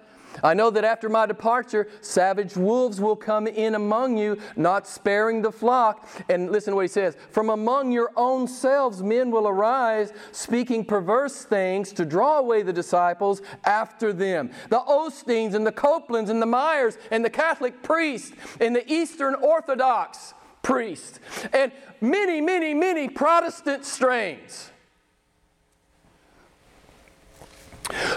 [0.42, 5.42] I know that after my departure, savage wolves will come in among you, not sparing
[5.42, 6.08] the flock.
[6.28, 10.84] And listen to what he says From among your own selves, men will arise, speaking
[10.84, 14.50] perverse things to draw away the disciples after them.
[14.68, 19.34] The Osteens and the Copelands and the Meyers and the Catholic priests and the Eastern
[19.34, 21.18] Orthodox priests
[21.52, 24.69] and many, many, many Protestant strains.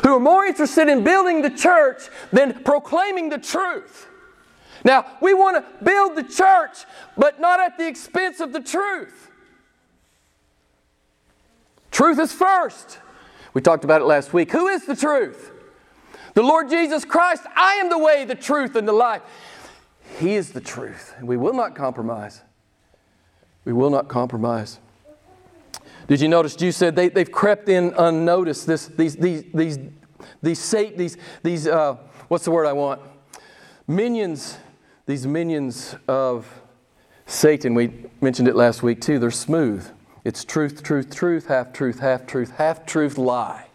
[0.04, 4.08] Who are more interested in building the church than proclaiming the truth.
[4.86, 6.86] Now, we want to build the church,
[7.18, 9.32] but not at the expense of the truth.
[11.92, 13.00] Truth is first.
[13.54, 14.52] We talked about it last week.
[14.52, 15.52] Who is the truth?
[16.34, 17.44] The Lord Jesus Christ.
[17.56, 19.22] I am the way, the truth, and the life.
[20.20, 21.14] He is the truth.
[21.22, 22.42] We will not compromise.
[23.64, 24.80] We will not compromise.
[26.08, 28.68] Did you notice you said they, they've crept in unnoticed?
[28.68, 29.80] This, these, these, these,
[30.42, 31.96] these, these, these uh,
[32.28, 33.02] what's the word I want?
[33.88, 34.58] Minions,
[35.06, 36.62] these minions of
[37.26, 37.74] Satan.
[37.74, 39.20] We mentioned it last week too.
[39.20, 39.88] They're smooth.
[40.24, 43.68] It's truth, truth, truth, half truth, half truth, half truth, lie.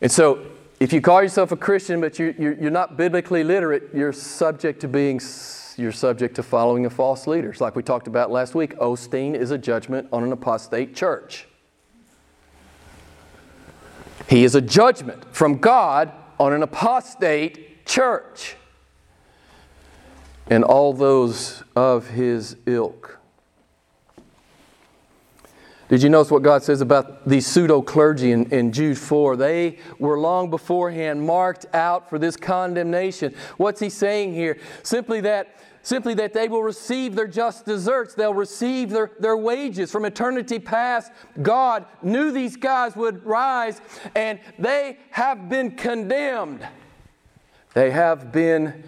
[0.00, 0.46] And so,
[0.78, 4.80] if you call yourself a Christian but you, you're, you're not biblically literate, you're subject
[4.80, 5.20] to being
[5.76, 7.50] you're subject to following a false leader.
[7.50, 8.74] It's like we talked about last week.
[8.78, 11.46] Osteen is a judgment on an apostate church.
[14.28, 18.56] He is a judgment from God on an apostate church
[20.48, 23.18] and all those of his ilk.
[25.88, 29.36] Did you notice what God says about these pseudo clergy in, in, Jude 4?
[29.36, 33.34] They were long beforehand marked out for this condemnation.
[33.56, 34.58] What's he saying here?
[34.82, 38.14] Simply that simply that they will receive their just deserts.
[38.14, 39.92] They'll receive their, their wages.
[39.92, 43.80] From eternity past, God knew these guys would rise,
[44.16, 46.66] and they have been condemned.
[47.74, 48.82] They have been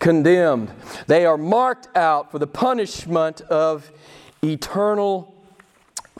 [0.00, 0.72] condemned.
[1.06, 3.92] They are marked out for the punishment of
[4.42, 5.39] eternal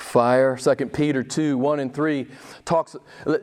[0.00, 0.56] fire.
[0.56, 2.26] 2 Peter 2 1 and 3
[2.64, 2.96] talks,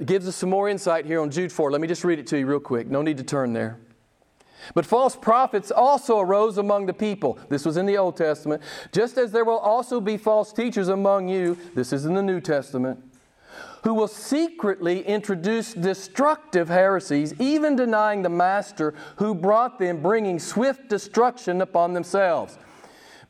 [0.05, 1.71] gives us some more insight here on Jude 4.
[1.71, 2.87] Let me just read it to you real quick.
[2.87, 3.79] No need to turn there.
[4.73, 7.39] But false prophets also arose among the people.
[7.49, 8.61] This was in the Old Testament.
[8.91, 12.41] Just as there will also be false teachers among you, this is in the New
[12.41, 12.99] Testament,
[13.83, 20.89] who will secretly introduce destructive heresies, even denying the Master who brought them, bringing swift
[20.89, 22.57] destruction upon themselves.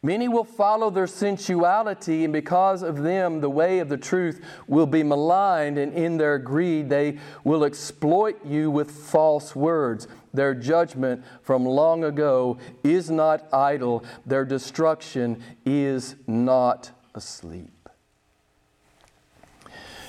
[0.08, 4.86] Many will follow their sensuality, and because of them, the way of the truth will
[4.86, 10.08] be maligned, and in their greed, they will exploit you with false words.
[10.34, 17.90] Their judgment from long ago is not idle, their destruction is not asleep.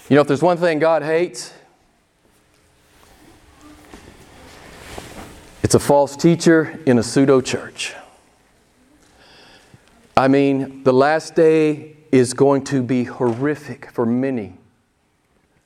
[0.08, 1.52] You know, if there's one thing God hates,
[5.64, 7.96] it's a false teacher in a pseudo church.
[10.18, 14.54] I mean, the last day is going to be horrific for many,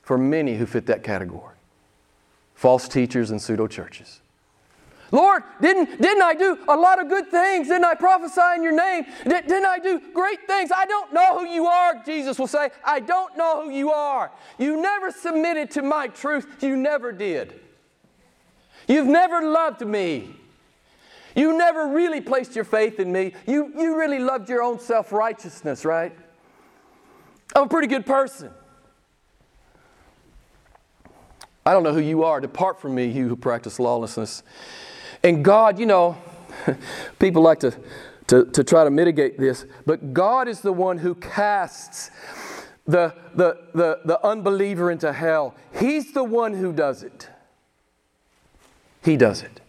[0.03, 1.55] for many who fit that category
[2.55, 4.21] false teachers and pseudo churches.
[5.11, 7.69] Lord, didn't, didn't I do a lot of good things?
[7.69, 9.05] Didn't I prophesy in your name?
[9.25, 10.71] Did, didn't I do great things?
[10.71, 12.71] I don't know who you are, Jesus will say.
[12.85, 14.31] I don't know who you are.
[14.59, 16.47] You never submitted to my truth.
[16.63, 17.59] You never did.
[18.87, 20.37] You've never loved me.
[21.35, 23.33] You never really placed your faith in me.
[23.47, 26.17] You, you really loved your own self righteousness, right?
[27.55, 28.51] I'm a pretty good person.
[31.65, 32.41] I don't know who you are.
[32.41, 34.43] Depart from me, you who practice lawlessness.
[35.23, 36.17] And God, you know,
[37.19, 37.73] people like to,
[38.27, 42.11] to, to try to mitigate this, but God is the one who casts
[42.87, 45.55] the, the, the, the unbeliever into hell.
[45.79, 47.29] He's the one who does it.
[49.05, 49.62] He does it.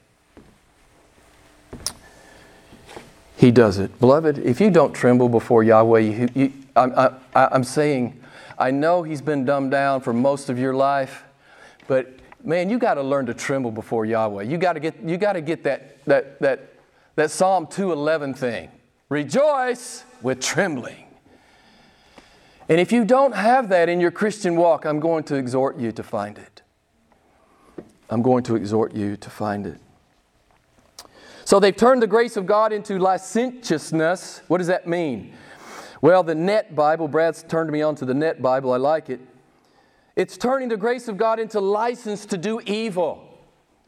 [3.44, 4.00] He does it.
[4.00, 8.18] Beloved, if you don't tremble before Yahweh, you, you, I, I, I'm saying,
[8.58, 11.26] I know He's been dumbed down for most of your life,
[11.86, 12.10] but
[12.42, 14.44] man, you got to learn to tremble before Yahweh.
[14.44, 16.76] You got to get, you got to get that, that, that,
[17.18, 18.72] that Psalm 211 thing.
[19.10, 21.04] Rejoice with trembling.
[22.70, 25.92] And if you don't have that in your Christian walk, I'm going to exhort you
[25.92, 26.62] to find it.
[28.10, 29.82] I'm going to exhort you to find it.
[31.54, 34.42] So they've turned the grace of God into licentiousness.
[34.48, 35.36] What does that mean?
[36.02, 38.74] Well, the Net Bible, Brad's turned me on to the Net Bible.
[38.74, 39.20] I like it.
[40.16, 43.38] It's turning the grace of God into license to do evil.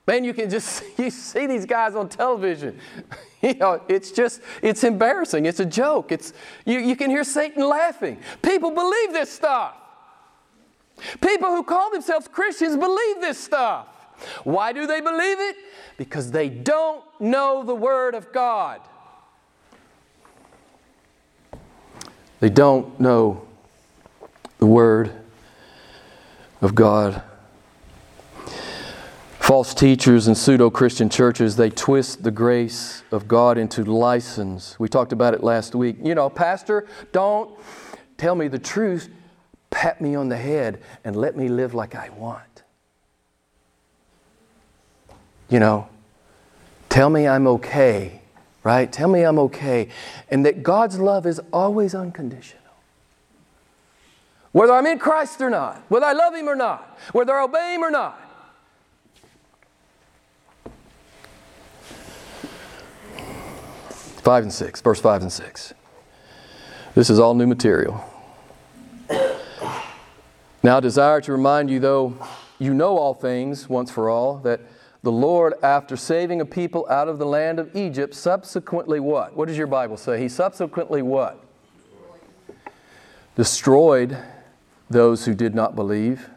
[0.05, 2.79] Man, you can just you see these guys on television.
[3.41, 5.47] You know, it's just it's embarrassing.
[5.47, 6.11] It's a joke.
[6.11, 6.33] It's
[6.65, 8.19] you, you can hear Satan laughing.
[8.43, 9.73] People believe this stuff.
[11.19, 13.87] People who call themselves Christians believe this stuff.
[14.43, 15.55] Why do they believe it?
[15.97, 18.81] Because they don't know the Word of God.
[22.39, 23.47] They don't know
[24.57, 25.11] the Word
[26.61, 27.23] of God.
[29.39, 34.79] False teachers and pseudo Christian churches, they twist the grace of God into license.
[34.79, 35.97] We talked about it last week.
[36.01, 37.55] You know, Pastor, don't
[38.17, 39.09] tell me the truth,
[39.69, 42.63] pat me on the head, and let me live like I want.
[45.49, 45.87] You know,
[46.89, 48.21] tell me I'm okay,
[48.63, 48.91] right?
[48.91, 49.89] Tell me I'm okay.
[50.29, 52.61] And that God's love is always unconditional.
[54.51, 57.75] Whether I'm in Christ or not, whether I love Him or not, whether I obey
[57.75, 58.19] Him or not.
[63.89, 65.73] Five and six, verse five and six.
[66.95, 68.03] This is all new material.
[70.63, 72.15] Now, I desire to remind you, though
[72.57, 74.61] you know all things once for all, that
[75.05, 79.37] the Lord, after saving a people out of the land of Egypt, subsequently what?
[79.37, 80.19] What does your Bible say?
[80.19, 81.41] He subsequently what?
[83.35, 84.17] Destroyed
[84.89, 86.29] those who did not believe.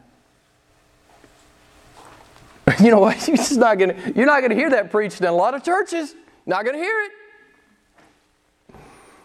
[2.78, 3.16] You know what?
[3.26, 6.14] You're just not gonna, you're not to hear that preached in a lot of churches.
[6.46, 7.12] Not to hear it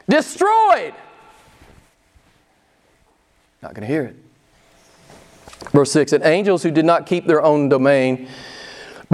[0.10, 0.94] destroyed.
[3.62, 4.16] Not to hear it.
[5.72, 8.28] Verse 6 And angels who did not keep their own domain,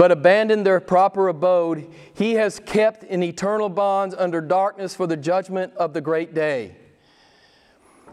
[0.00, 5.14] but abandoned their proper abode, he has kept in eternal bonds under darkness for the
[5.14, 6.74] judgment of the great day.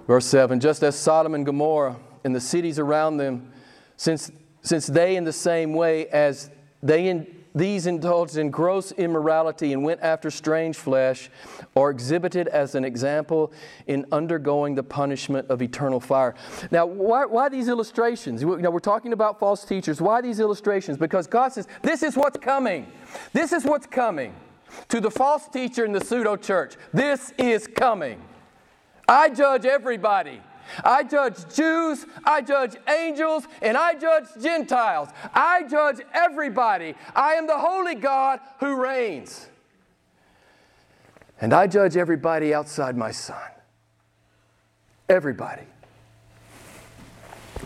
[0.05, 3.53] Verse 7 Just as Sodom and Gomorrah and the cities around them,
[3.95, 4.29] since,
[4.61, 6.49] since they in the same way as
[6.83, 11.30] they in, these indulged in gross immorality and went after strange flesh,
[11.76, 13.51] are exhibited as an example
[13.88, 16.36] in undergoing the punishment of eternal fire.
[16.72, 18.41] Now, why, why these illustrations?
[18.41, 20.01] You know, we're talking about false teachers.
[20.01, 20.97] Why these illustrations?
[20.97, 22.88] Because God says, this is what's coming.
[23.34, 24.34] This is what's coming.
[24.89, 28.22] To the false teacher in the pseudo church, this is coming.
[29.08, 30.41] I judge everybody.
[30.84, 35.09] I judge Jews, I judge angels, and I judge Gentiles.
[35.34, 36.95] I judge everybody.
[37.15, 39.47] I am the holy God who reigns.
[41.39, 43.38] And I judge everybody outside my son.
[45.07, 45.63] Everybody.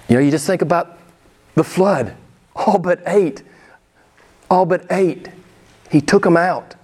[0.07, 0.97] You know, you just think about
[1.55, 2.15] the flood.
[2.55, 3.43] All but eight.
[4.49, 5.29] All but eight.
[5.89, 6.75] He took them out.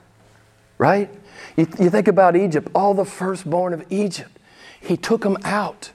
[0.78, 1.10] Right?
[1.56, 4.38] You, you think about Egypt, all the firstborn of Egypt.
[4.80, 5.92] He took them out.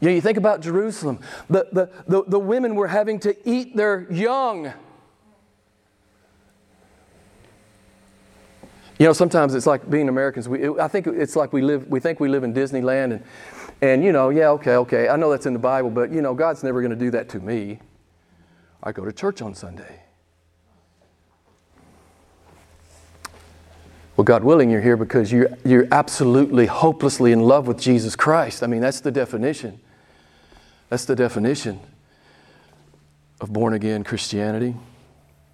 [0.00, 3.76] You know, you think about Jerusalem, the, the, the, the women were having to eat
[3.76, 4.72] their young.
[8.98, 10.48] You know, sometimes it's like being Americans.
[10.48, 11.86] We, I think it's like we live.
[11.88, 13.24] We think we live in Disneyland, and,
[13.82, 15.08] and you know, yeah, okay, okay.
[15.08, 17.28] I know that's in the Bible, but you know, God's never going to do that
[17.30, 17.78] to me.
[18.82, 20.02] I go to church on Sunday.
[24.16, 28.62] Well, God willing, you're here because you're, you're absolutely, hopelessly in love with Jesus Christ.
[28.62, 29.78] I mean, that's the definition.
[30.88, 31.80] That's the definition
[33.40, 34.74] of born again Christianity.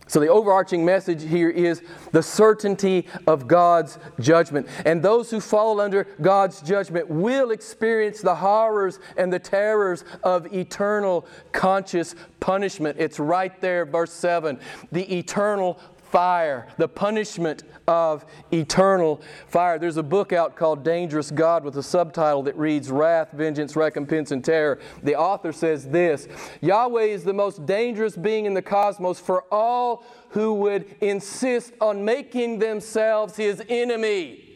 [0.09, 1.81] So, the overarching message here is
[2.11, 4.67] the certainty of God's judgment.
[4.85, 10.53] And those who fall under God's judgment will experience the horrors and the terrors of
[10.53, 12.99] eternal conscious punishment.
[13.01, 14.61] It's right there, verse 7.
[14.91, 15.79] The eternal
[16.13, 19.79] fire, the punishment of eternal fire.
[19.79, 24.31] There's a book out called Dangerous God with a subtitle that reads Wrath, Vengeance, Recompense,
[24.31, 24.79] and Terror.
[25.03, 26.29] The author says this
[26.61, 32.05] Yahweh is the most dangerous being in the cosmos for all who would insist on
[32.05, 34.51] making themselves his enemy.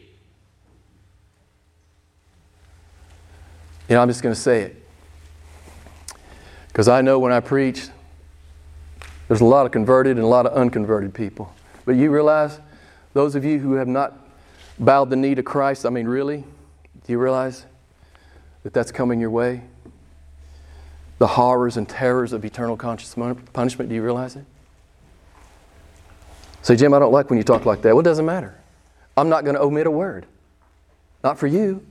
[3.89, 4.83] You know, I'm just going to say it.
[6.67, 7.87] Because I know when I preach,
[9.27, 11.53] there's a lot of converted and a lot of unconverted people.
[11.85, 12.59] But you realize,
[13.13, 14.13] those of you who have not
[14.79, 16.43] bowed the knee to Christ, I mean, really,
[17.05, 17.65] do you realize
[18.63, 19.61] that that's coming your way?
[21.19, 23.15] The horrors and terrors of eternal conscious
[23.53, 24.45] punishment, do you realize it?
[26.61, 27.89] Say, Jim, I don't like when you talk like that.
[27.95, 28.55] Well, it doesn't matter.
[29.15, 30.25] I'm not going to omit a word.
[31.23, 31.85] Not for you.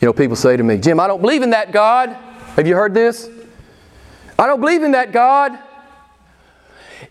[0.00, 2.10] You know, people say to me, Jim, I don't believe in that God.
[2.56, 3.28] Have you heard this?
[4.38, 5.58] I don't believe in that God.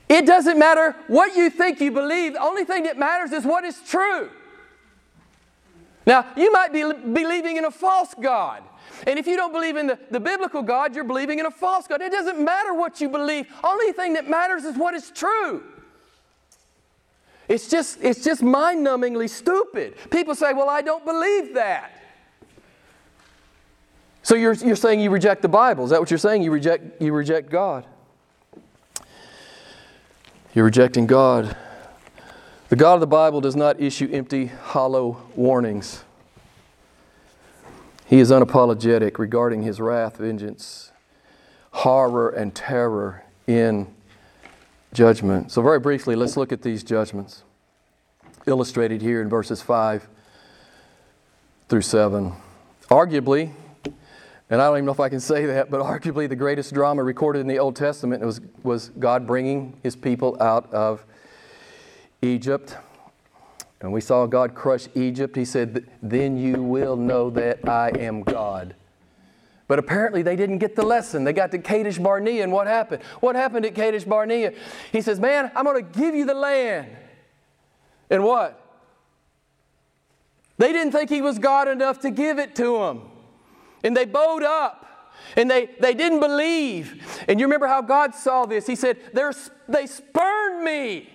[0.07, 2.33] It doesn't matter what you think you believe.
[2.33, 4.31] The only thing that matters is what is true.
[6.07, 8.63] Now, you might be believing in a false God.
[9.05, 11.85] And if you don't believe in the, the biblical God, you're believing in a false
[11.85, 12.01] God.
[12.01, 13.45] It doesn't matter what you believe.
[13.63, 15.63] Only thing that matters is what is true.
[17.47, 19.95] It's just, it's just mind numbingly stupid.
[20.09, 21.98] People say, Well, I don't believe that.
[24.23, 25.83] So you're, you're saying you reject the Bible.
[25.83, 26.43] Is that what you're saying?
[26.43, 27.85] You reject, you reject God.
[30.53, 31.55] You're rejecting God.
[32.69, 36.03] The God of the Bible does not issue empty, hollow warnings.
[38.05, 40.91] He is unapologetic regarding his wrath, vengeance,
[41.71, 43.87] horror, and terror in
[44.93, 45.51] judgment.
[45.51, 47.43] So, very briefly, let's look at these judgments
[48.47, 50.07] illustrated here in verses 5
[51.67, 52.33] through 7.
[52.89, 53.51] Arguably,
[54.49, 57.03] and I don't even know if I can say that, but arguably the greatest drama
[57.03, 61.05] recorded in the Old Testament was, was God bringing his people out of
[62.21, 62.75] Egypt.
[63.81, 65.35] And we saw God crush Egypt.
[65.35, 68.75] He said, Then you will know that I am God.
[69.67, 71.23] But apparently they didn't get the lesson.
[71.23, 73.03] They got to Kadesh Barnea, and what happened?
[73.19, 74.53] What happened at Kadesh Barnea?
[74.91, 76.87] He says, Man, I'm going to give you the land.
[78.09, 78.59] And what?
[80.57, 83.11] They didn't think he was God enough to give it to them.
[83.83, 84.85] And they bowed up.
[85.35, 87.23] And they, they didn't believe.
[87.27, 88.65] And you remember how God saw this?
[88.65, 91.09] He said, They spurned me.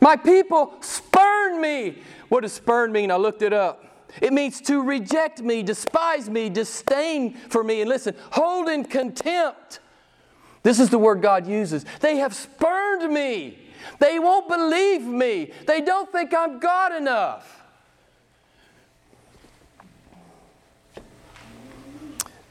[0.00, 1.98] My people spurned me.
[2.28, 3.10] What does spurn mean?
[3.10, 3.84] I looked it up.
[4.20, 9.80] It means to reject me, despise me, disdain for me, and listen, hold in contempt.
[10.62, 11.84] This is the word God uses.
[12.00, 13.58] They have spurned me.
[13.98, 15.52] They won't believe me.
[15.66, 17.63] They don't think I'm God enough.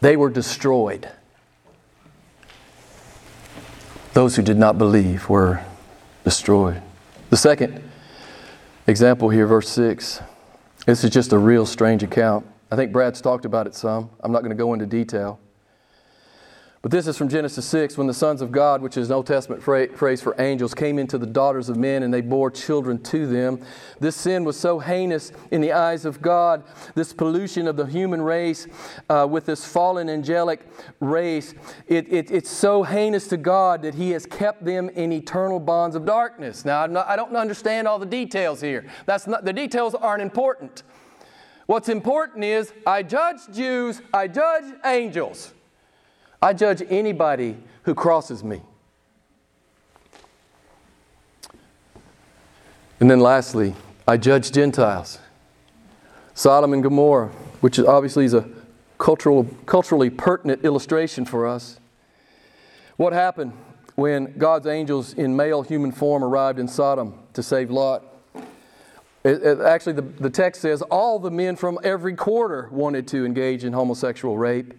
[0.03, 1.09] They were destroyed.
[4.11, 5.61] Those who did not believe were
[6.25, 6.81] destroyed.
[7.29, 7.81] The second
[8.85, 10.21] example here, verse 6.
[10.85, 12.45] This is just a real strange account.
[12.69, 14.09] I think Brad's talked about it some.
[14.19, 15.39] I'm not going to go into detail.
[16.83, 19.25] But this is from Genesis 6 when the sons of God, which is an Old
[19.25, 23.25] Testament phrase for angels, came into the daughters of men and they bore children to
[23.25, 23.65] them.
[24.01, 28.21] This sin was so heinous in the eyes of God, this pollution of the human
[28.21, 28.67] race
[29.09, 30.67] uh, with this fallen angelic
[30.99, 31.53] race,
[31.87, 35.95] it, it, it's so heinous to God that He has kept them in eternal bonds
[35.95, 36.65] of darkness.
[36.65, 38.85] Now, not, i don't understand all the details here.
[39.05, 40.83] That's not, the details aren't important.
[41.65, 45.53] What's important is I judge Jews, I judge angels.
[46.43, 48.61] I judge anybody who crosses me.
[52.99, 53.75] And then lastly,
[54.05, 55.19] I judge Gentiles.
[56.33, 57.29] Sodom and Gomorrah,
[57.61, 58.45] which obviously is a
[58.97, 61.79] cultural, culturally pertinent illustration for us.
[62.97, 63.53] What happened
[63.95, 68.03] when God's angels in male human form arrived in Sodom to save Lot?
[69.23, 73.25] It, it, actually, the, the text says all the men from every quarter wanted to
[73.25, 74.73] engage in homosexual rape.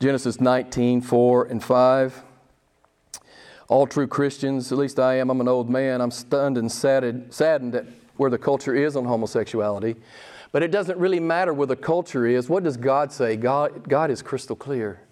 [0.00, 2.22] Genesis 19, 4 and 5.
[3.68, 7.34] All true Christians, at least I am, I'm an old man, I'm stunned and saddened,
[7.34, 7.84] saddened at
[8.16, 9.96] where the culture is on homosexuality.
[10.52, 12.48] But it doesn't really matter where the culture is.
[12.48, 13.36] What does God say?
[13.36, 15.02] God, God is crystal clear.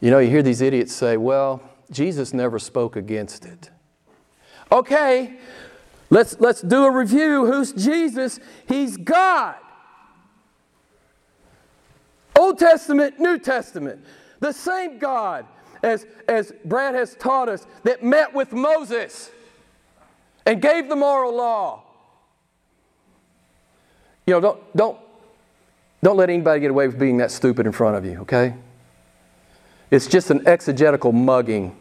[0.00, 3.70] You know, you hear these idiots say, well, Jesus never spoke against it.
[4.72, 5.36] Okay,
[6.08, 7.44] let's, let's do a review.
[7.44, 8.40] Who's Jesus?
[8.66, 9.56] He's God.
[12.38, 14.04] Old Testament, New Testament.
[14.40, 15.46] The same God,
[15.82, 19.30] as, as Brad has taught us, that met with Moses
[20.44, 21.82] and gave the moral law.
[24.26, 24.98] You know, don't, don't,
[26.02, 28.54] don't let anybody get away with being that stupid in front of you, okay?
[29.90, 31.76] It's just an exegetical mugging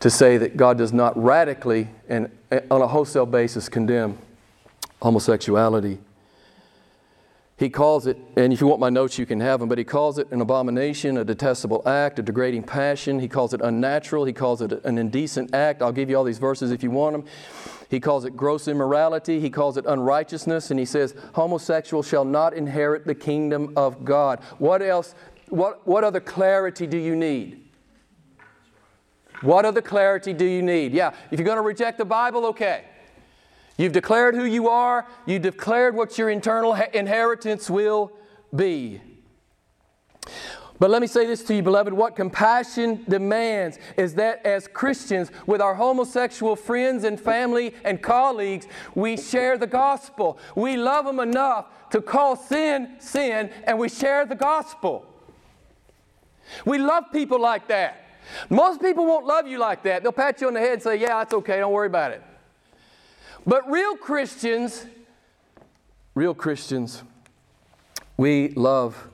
[0.00, 2.30] to say that God does not radically and
[2.70, 4.18] on a wholesale basis condemn
[5.00, 5.98] homosexuality.
[7.58, 9.84] He calls it, and if you want my notes, you can have them, but he
[9.84, 13.20] calls it an abomination, a detestable act, a degrading passion.
[13.20, 14.24] He calls it unnatural.
[14.24, 15.80] He calls it an indecent act.
[15.80, 17.24] I'll give you all these verses if you want them.
[17.88, 19.38] He calls it gross immorality.
[19.38, 20.70] He calls it unrighteousness.
[20.70, 24.40] And he says, homosexual shall not inherit the kingdom of God.
[24.58, 25.14] What else?
[25.48, 27.68] What, what other clarity do you need?
[29.42, 30.92] What other clarity do you need?
[30.92, 32.84] Yeah, if you're going to reject the Bible, okay.
[33.82, 38.12] You've declared who you are, you've declared what your eternal inheritance will
[38.54, 39.00] be.
[40.78, 45.32] But let me say this to you, beloved what compassion demands is that as Christians,
[45.46, 50.38] with our homosexual friends and family and colleagues, we share the gospel.
[50.54, 55.04] We love them enough to call sin sin, and we share the gospel.
[56.64, 58.04] We love people like that.
[58.48, 60.04] Most people won't love you like that.
[60.04, 62.22] They'll pat you on the head and say, Yeah, that's okay, don't worry about it.
[63.46, 64.86] But real Christians,
[66.14, 67.02] real Christians,
[68.16, 69.08] we love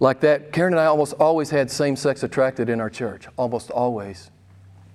[0.00, 0.52] like that.
[0.52, 4.30] Karen and I almost always had same sex attracted in our church, almost always.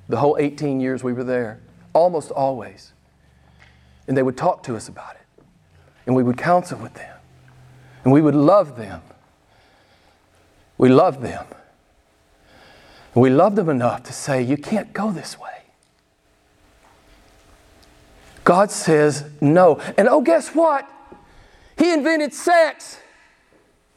[0.09, 1.59] The whole 18 years we were there,
[1.93, 2.93] almost always.
[4.07, 5.43] And they would talk to us about it,
[6.05, 7.15] and we would counsel with them,
[8.03, 9.01] and we would love them.
[10.77, 11.45] We loved them.
[13.13, 15.56] We loved them enough to say, You can't go this way.
[18.47, 19.77] God says no.
[19.97, 20.89] And oh, guess what?
[21.77, 22.97] He invented sex.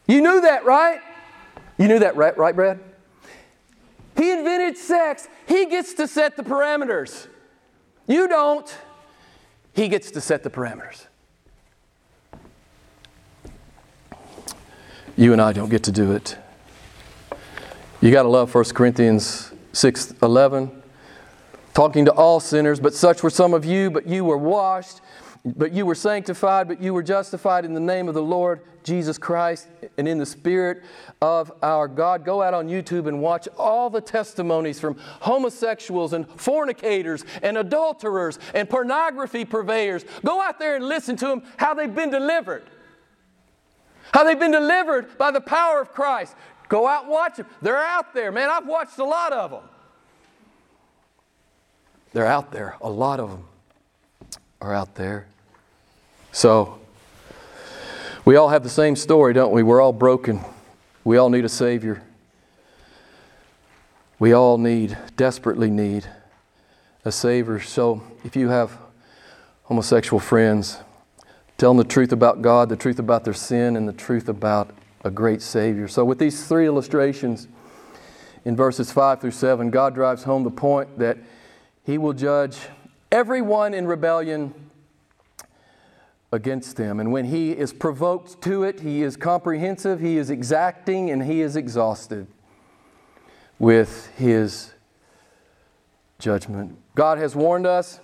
[0.08, 1.00] You knew that, right?
[1.78, 2.80] You knew that, right, right Brad?
[4.16, 5.28] He invented sex.
[5.46, 7.28] He gets to set the parameters.
[8.08, 8.76] You don't.
[9.72, 11.06] He gets to set the parameters.
[15.16, 16.36] You and I don't get to do it.
[18.00, 20.79] You got to love 1 Corinthians 6 11.
[21.74, 25.00] Talking to all sinners, but such were some of you, but you were washed,
[25.44, 29.18] but you were sanctified, but you were justified in the name of the Lord Jesus
[29.18, 30.82] Christ and in the Spirit
[31.22, 32.24] of our God.
[32.24, 38.38] Go out on YouTube and watch all the testimonies from homosexuals and fornicators and adulterers
[38.54, 40.04] and pornography purveyors.
[40.24, 42.64] Go out there and listen to them how they've been delivered.
[44.12, 46.34] How they've been delivered by the power of Christ.
[46.68, 47.46] Go out and watch them.
[47.62, 48.50] They're out there, man.
[48.50, 49.62] I've watched a lot of them.
[52.12, 52.76] They're out there.
[52.80, 53.44] A lot of them
[54.60, 55.26] are out there.
[56.32, 56.78] So,
[58.24, 59.62] we all have the same story, don't we?
[59.62, 60.40] We're all broken.
[61.04, 62.02] We all need a Savior.
[64.18, 66.06] We all need, desperately need,
[67.04, 67.60] a Savior.
[67.60, 68.76] So, if you have
[69.64, 70.78] homosexual friends,
[71.56, 74.74] tell them the truth about God, the truth about their sin, and the truth about
[75.04, 75.88] a great Savior.
[75.88, 77.48] So, with these three illustrations
[78.44, 81.16] in verses 5 through 7, God drives home the point that
[81.90, 82.56] He will judge
[83.10, 84.54] everyone in rebellion
[86.30, 87.00] against them.
[87.00, 91.40] And when He is provoked to it, He is comprehensive, He is exacting, and He
[91.40, 92.28] is exhausted
[93.58, 94.72] with His
[96.20, 96.78] judgment.
[96.94, 97.98] God has warned us,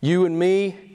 [0.00, 0.87] you and me,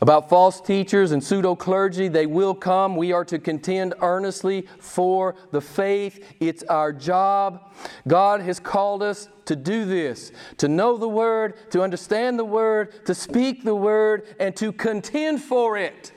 [0.00, 2.96] about false teachers and pseudo clergy, they will come.
[2.96, 6.24] We are to contend earnestly for the faith.
[6.40, 7.72] It's our job.
[8.06, 13.04] God has called us to do this to know the Word, to understand the Word,
[13.06, 16.12] to speak the Word, and to contend for it.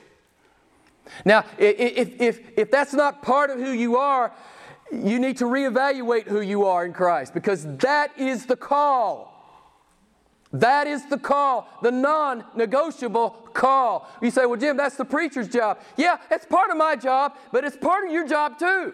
[1.24, 4.32] Now, if, if, if that's not part of who you are,
[4.92, 9.31] you need to reevaluate who you are in Christ because that is the call.
[10.52, 14.08] That is the call, the non negotiable call.
[14.20, 15.80] You say, well, Jim, that's the preacher's job.
[15.96, 18.92] Yeah, it's part of my job, but it's part of your job too.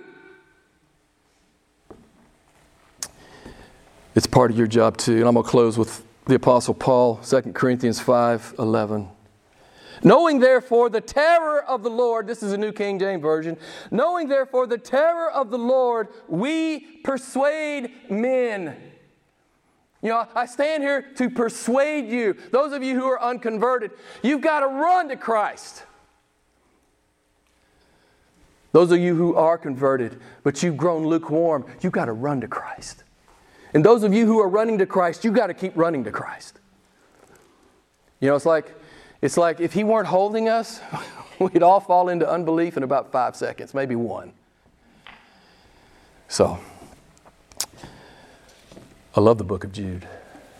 [4.14, 5.18] It's part of your job too.
[5.18, 9.08] And I'm going to close with the Apostle Paul, 2 Corinthians 5 11.
[10.04, 13.56] Knowing therefore the terror of the Lord, this is a New King James Version.
[13.90, 18.76] Knowing therefore the terror of the Lord, we persuade men.
[20.02, 23.90] You know, I stand here to persuade you, those of you who are unconverted,
[24.22, 25.84] you've got to run to Christ.
[28.72, 32.48] Those of you who are converted, but you've grown lukewarm, you've got to run to
[32.48, 33.02] Christ.
[33.74, 36.12] And those of you who are running to Christ, you've got to keep running to
[36.12, 36.60] Christ.
[38.20, 38.74] You know, it's like,
[39.20, 40.80] it's like if He weren't holding us,
[41.40, 44.32] we'd all fall into unbelief in about five seconds, maybe one.
[46.28, 46.58] So,
[49.18, 50.06] I love the book of Jude.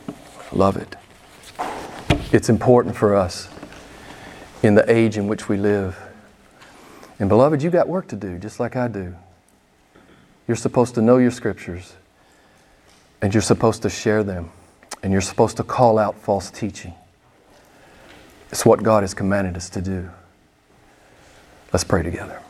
[0.09, 0.97] I love it.
[2.33, 3.49] It's important for us
[4.65, 5.97] in the age in which we live.
[7.21, 9.15] And beloved, you got work to do, just like I do.
[10.49, 11.95] You're supposed to know your scriptures,
[13.23, 14.51] and you're supposed to share them,
[15.05, 16.95] and you're supposed to call out false teaching.
[18.51, 20.11] It's what God has commanded us to do.
[21.73, 22.43] Let's pray together.